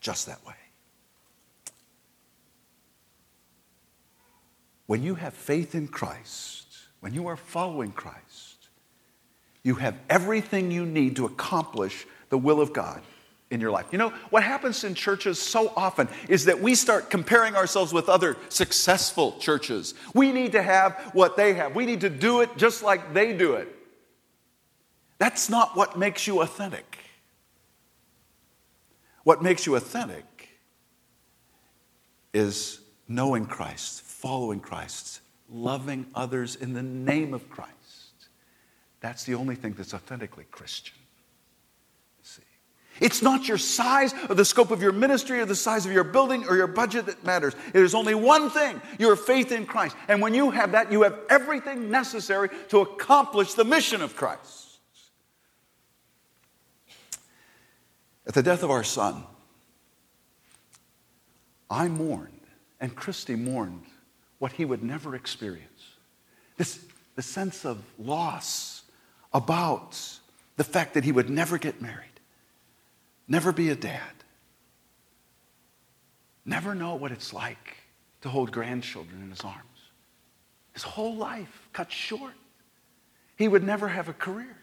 just 0.00 0.26
that 0.26 0.44
way. 0.44 0.54
When 4.92 5.02
you 5.02 5.14
have 5.14 5.32
faith 5.32 5.74
in 5.74 5.88
Christ, 5.88 6.66
when 7.00 7.14
you 7.14 7.28
are 7.28 7.36
following 7.38 7.92
Christ, 7.92 8.68
you 9.62 9.76
have 9.76 9.96
everything 10.10 10.70
you 10.70 10.84
need 10.84 11.16
to 11.16 11.24
accomplish 11.24 12.06
the 12.28 12.36
will 12.36 12.60
of 12.60 12.74
God 12.74 13.00
in 13.50 13.58
your 13.58 13.70
life. 13.70 13.86
You 13.90 13.96
know, 13.96 14.10
what 14.28 14.42
happens 14.42 14.84
in 14.84 14.94
churches 14.94 15.40
so 15.40 15.72
often 15.78 16.08
is 16.28 16.44
that 16.44 16.60
we 16.60 16.74
start 16.74 17.08
comparing 17.08 17.56
ourselves 17.56 17.94
with 17.94 18.10
other 18.10 18.36
successful 18.50 19.38
churches. 19.38 19.94
We 20.12 20.30
need 20.30 20.52
to 20.52 20.62
have 20.62 20.92
what 21.14 21.38
they 21.38 21.54
have, 21.54 21.74
we 21.74 21.86
need 21.86 22.02
to 22.02 22.10
do 22.10 22.42
it 22.42 22.54
just 22.58 22.82
like 22.82 23.14
they 23.14 23.34
do 23.34 23.54
it. 23.54 23.74
That's 25.16 25.48
not 25.48 25.74
what 25.74 25.98
makes 25.98 26.26
you 26.26 26.42
authentic. 26.42 26.98
What 29.24 29.42
makes 29.42 29.64
you 29.64 29.74
authentic 29.74 30.50
is 32.34 32.78
knowing 33.08 33.46
Christ, 33.46 34.02
following 34.22 34.60
Christ, 34.60 35.20
loving 35.50 36.06
others 36.14 36.54
in 36.54 36.74
the 36.74 36.82
name 36.82 37.34
of 37.34 37.50
Christ. 37.50 37.72
That's 39.00 39.24
the 39.24 39.34
only 39.34 39.56
thing 39.56 39.72
that's 39.72 39.92
authentically 39.92 40.44
Christian. 40.52 40.94
See? 42.22 42.42
It's 43.00 43.20
not 43.20 43.48
your 43.48 43.58
size 43.58 44.14
or 44.28 44.36
the 44.36 44.44
scope 44.44 44.70
of 44.70 44.80
your 44.80 44.92
ministry 44.92 45.40
or 45.40 45.44
the 45.44 45.56
size 45.56 45.84
of 45.86 45.92
your 45.92 46.04
building 46.04 46.46
or 46.48 46.56
your 46.56 46.68
budget 46.68 47.06
that 47.06 47.24
matters. 47.24 47.54
It 47.74 47.82
is 47.82 47.96
only 47.96 48.14
one 48.14 48.48
thing 48.48 48.80
your 48.96 49.16
faith 49.16 49.50
in 49.50 49.66
Christ. 49.66 49.96
And 50.06 50.22
when 50.22 50.34
you 50.34 50.52
have 50.52 50.70
that, 50.70 50.92
you 50.92 51.02
have 51.02 51.18
everything 51.28 51.90
necessary 51.90 52.48
to 52.68 52.78
accomplish 52.78 53.54
the 53.54 53.64
mission 53.64 54.02
of 54.02 54.14
Christ. 54.14 54.78
At 58.24 58.34
the 58.34 58.42
death 58.44 58.62
of 58.62 58.70
our 58.70 58.84
son, 58.84 59.24
I 61.68 61.88
mourned, 61.88 62.46
and 62.80 62.94
Christy 62.94 63.34
mourned 63.34 63.82
what 64.42 64.50
he 64.50 64.64
would 64.64 64.82
never 64.82 65.14
experience. 65.14 65.84
This 66.56 66.84
the 67.14 67.22
sense 67.22 67.64
of 67.64 67.78
loss 67.96 68.82
about 69.32 69.96
the 70.56 70.64
fact 70.64 70.94
that 70.94 71.04
he 71.04 71.12
would 71.12 71.30
never 71.30 71.58
get 71.58 71.80
married, 71.80 72.18
never 73.28 73.52
be 73.52 73.68
a 73.68 73.76
dad, 73.76 74.00
never 76.44 76.74
know 76.74 76.96
what 76.96 77.12
it's 77.12 77.32
like 77.32 77.76
to 78.22 78.28
hold 78.28 78.50
grandchildren 78.50 79.22
in 79.22 79.30
his 79.30 79.42
arms. 79.42 79.78
His 80.72 80.82
whole 80.82 81.14
life 81.14 81.68
cut 81.72 81.92
short. 81.92 82.34
He 83.36 83.46
would 83.46 83.62
never 83.62 83.86
have 83.86 84.08
a 84.08 84.12
career. 84.12 84.56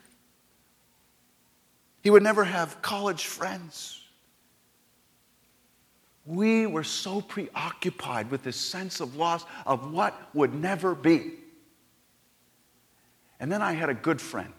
He 2.03 2.09
would 2.09 2.23
never 2.23 2.43
have 2.43 2.81
college 2.81 3.27
friends. 3.27 3.98
We 6.29 6.67
were 6.67 6.83
so 6.83 7.21
preoccupied 7.21 8.29
with 8.29 8.43
this 8.43 8.55
sense 8.55 8.99
of 8.99 9.15
loss 9.15 9.43
of 9.65 9.91
what 9.91 10.15
would 10.35 10.53
never 10.53 10.93
be. 10.93 11.31
And 13.39 13.51
then 13.51 13.63
I 13.63 13.71
had 13.71 13.89
a 13.89 13.95
good 13.95 14.21
friend 14.21 14.53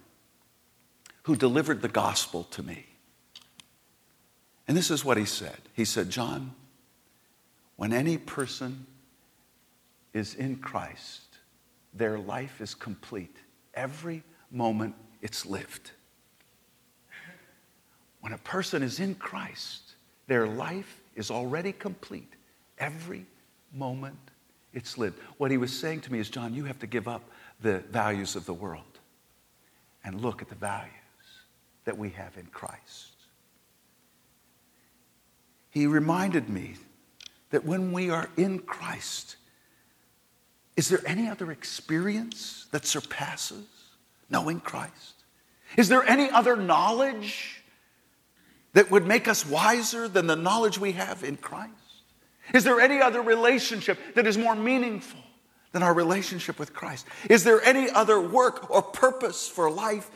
who 1.22 1.36
delivered 1.36 1.80
the 1.80 1.88
gospel 1.88 2.42
to 2.50 2.64
me. 2.64 2.86
And 4.66 4.76
this 4.76 4.90
is 4.90 5.04
what 5.04 5.16
he 5.16 5.24
said 5.24 5.58
He 5.72 5.84
said, 5.84 6.10
John, 6.10 6.56
when 7.76 7.92
any 7.92 8.18
person 8.18 8.84
is 10.12 10.34
in 10.34 10.56
Christ, 10.56 11.38
their 11.94 12.18
life 12.18 12.60
is 12.60 12.74
complete. 12.74 13.36
Every 13.74 14.24
moment 14.50 14.96
it's 15.22 15.46
lived. 15.46 15.92
When 18.22 18.32
a 18.32 18.38
person 18.38 18.82
is 18.82 18.98
in 18.98 19.14
Christ, 19.14 19.94
their 20.26 20.48
life 20.48 21.00
is 21.20 21.30
already 21.30 21.72
complete. 21.72 22.32
Every 22.78 23.26
moment 23.72 24.18
it's 24.72 24.98
lived. 24.98 25.18
What 25.36 25.50
he 25.50 25.56
was 25.56 25.72
saying 25.72 26.00
to 26.02 26.12
me 26.12 26.18
is, 26.18 26.30
John, 26.30 26.54
you 26.54 26.64
have 26.64 26.78
to 26.80 26.86
give 26.86 27.06
up 27.06 27.22
the 27.60 27.78
values 27.90 28.36
of 28.36 28.46
the 28.46 28.54
world 28.54 28.98
and 30.02 30.20
look 30.20 30.42
at 30.42 30.48
the 30.48 30.54
values 30.54 30.92
that 31.84 31.96
we 31.96 32.10
have 32.10 32.36
in 32.36 32.46
Christ. 32.46 33.14
He 35.70 35.86
reminded 35.86 36.48
me 36.48 36.74
that 37.50 37.64
when 37.64 37.92
we 37.92 38.10
are 38.10 38.28
in 38.36 38.60
Christ, 38.60 39.36
is 40.76 40.88
there 40.88 41.02
any 41.04 41.28
other 41.28 41.52
experience 41.52 42.66
that 42.70 42.86
surpasses 42.86 43.66
knowing 44.30 44.60
Christ? 44.60 45.24
Is 45.76 45.88
there 45.88 46.04
any 46.04 46.30
other 46.30 46.56
knowledge 46.56 47.59
that 48.72 48.90
would 48.90 49.06
make 49.06 49.28
us 49.28 49.44
wiser 49.44 50.08
than 50.08 50.26
the 50.26 50.36
knowledge 50.36 50.78
we 50.78 50.92
have 50.92 51.24
in 51.24 51.36
Christ? 51.36 51.74
Is 52.54 52.64
there 52.64 52.80
any 52.80 53.00
other 53.00 53.22
relationship 53.22 53.98
that 54.14 54.26
is 54.26 54.36
more 54.36 54.54
meaningful 54.56 55.20
than 55.72 55.82
our 55.82 55.94
relationship 55.94 56.58
with 56.58 56.72
Christ? 56.72 57.06
Is 57.28 57.44
there 57.44 57.62
any 57.62 57.88
other 57.90 58.20
work 58.20 58.70
or 58.70 58.82
purpose 58.82 59.48
for 59.48 59.70
life 59.70 60.10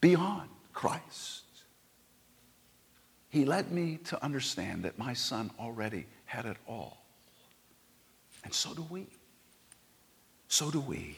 beyond 0.00 0.48
Christ? 0.72 1.42
He 3.28 3.44
led 3.44 3.72
me 3.72 3.98
to 4.04 4.22
understand 4.22 4.84
that 4.84 4.98
my 4.98 5.14
son 5.14 5.50
already 5.58 6.06
had 6.26 6.44
it 6.44 6.58
all. 6.68 7.02
And 8.44 8.52
so 8.52 8.74
do 8.74 8.86
we. 8.90 9.06
So 10.48 10.70
do 10.70 10.80
we. 10.80 11.16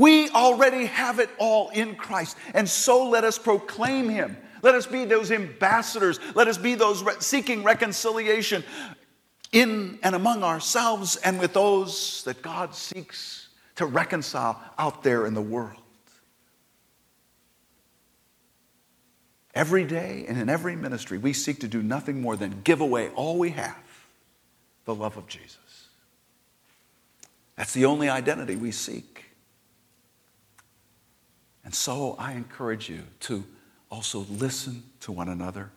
We 0.00 0.30
already 0.30 0.86
have 0.86 1.18
it 1.18 1.28
all 1.36 1.68
in 1.68 1.94
Christ. 1.94 2.38
And 2.54 2.66
so 2.66 3.06
let 3.10 3.22
us 3.22 3.38
proclaim 3.38 4.08
Him. 4.08 4.34
Let 4.62 4.74
us 4.74 4.86
be 4.86 5.04
those 5.04 5.30
ambassadors. 5.30 6.18
Let 6.34 6.48
us 6.48 6.56
be 6.56 6.74
those 6.74 7.02
re- 7.02 7.12
seeking 7.18 7.62
reconciliation 7.62 8.64
in 9.52 9.98
and 10.02 10.14
among 10.14 10.42
ourselves 10.42 11.16
and 11.16 11.38
with 11.38 11.52
those 11.52 12.24
that 12.24 12.40
God 12.40 12.74
seeks 12.74 13.48
to 13.76 13.84
reconcile 13.84 14.58
out 14.78 15.02
there 15.02 15.26
in 15.26 15.34
the 15.34 15.42
world. 15.42 15.76
Every 19.54 19.84
day 19.84 20.24
and 20.26 20.38
in 20.38 20.48
every 20.48 20.76
ministry, 20.76 21.18
we 21.18 21.34
seek 21.34 21.60
to 21.60 21.68
do 21.68 21.82
nothing 21.82 22.22
more 22.22 22.36
than 22.36 22.62
give 22.64 22.80
away 22.80 23.10
all 23.10 23.36
we 23.36 23.50
have 23.50 23.76
the 24.86 24.94
love 24.94 25.18
of 25.18 25.26
Jesus. 25.26 25.58
That's 27.56 27.74
the 27.74 27.84
only 27.84 28.08
identity 28.08 28.56
we 28.56 28.70
seek. 28.70 29.29
And 31.64 31.74
so 31.74 32.16
I 32.18 32.32
encourage 32.32 32.88
you 32.88 33.02
to 33.20 33.44
also 33.90 34.20
listen 34.30 34.82
to 35.00 35.12
one 35.12 35.28
another, 35.28 35.70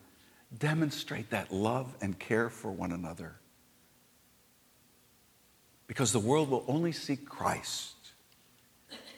demonstrate 0.58 1.30
that 1.30 1.52
love 1.52 1.94
and 2.00 2.18
care 2.18 2.48
for 2.48 2.70
one 2.70 2.92
another. 2.92 3.34
Because 5.86 6.12
the 6.12 6.20
world 6.20 6.48
will 6.48 6.64
only 6.66 6.92
seek 6.92 7.28
Christ 7.28 7.94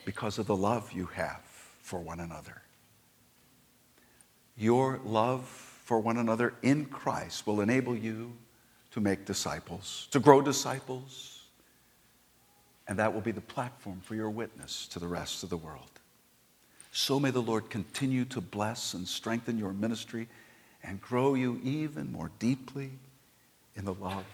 because 0.05 0.37
of 0.37 0.47
the 0.47 0.55
love 0.55 0.91
you 0.91 1.05
have 1.07 1.41
for 1.81 1.99
one 1.99 2.19
another. 2.19 2.61
Your 4.57 4.99
love 5.05 5.43
for 5.85 5.99
one 5.99 6.17
another 6.17 6.53
in 6.63 6.85
Christ 6.85 7.47
will 7.47 7.61
enable 7.61 7.95
you 7.95 8.33
to 8.91 8.99
make 8.99 9.25
disciples, 9.25 10.07
to 10.11 10.19
grow 10.19 10.41
disciples, 10.41 11.45
and 12.87 12.97
that 12.99 13.13
will 13.13 13.21
be 13.21 13.31
the 13.31 13.41
platform 13.41 14.01
for 14.01 14.15
your 14.15 14.29
witness 14.29 14.87
to 14.87 14.99
the 14.99 15.07
rest 15.07 15.43
of 15.43 15.49
the 15.49 15.57
world. 15.57 15.96
So 16.97 17.19
may 17.19 17.29
the 17.29 17.43
Lord 17.43 17.69
continue 17.69 18.25
to 18.25 18.41
bless 18.41 18.95
and 18.95 19.07
strengthen 19.07 19.59
your 19.59 19.71
ministry 19.71 20.27
and 20.81 20.99
grow 20.99 21.35
you 21.35 21.61
even 21.63 22.11
more 22.11 22.31
deeply 22.39 22.89
in 23.75 23.85
the 23.85 23.93
love 23.93 24.25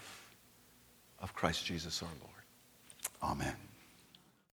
of 1.19 1.33
Christ 1.33 1.65
Jesus 1.65 2.01
our 2.01 2.09
Lord. 2.21 3.31
Amen. 3.31 3.57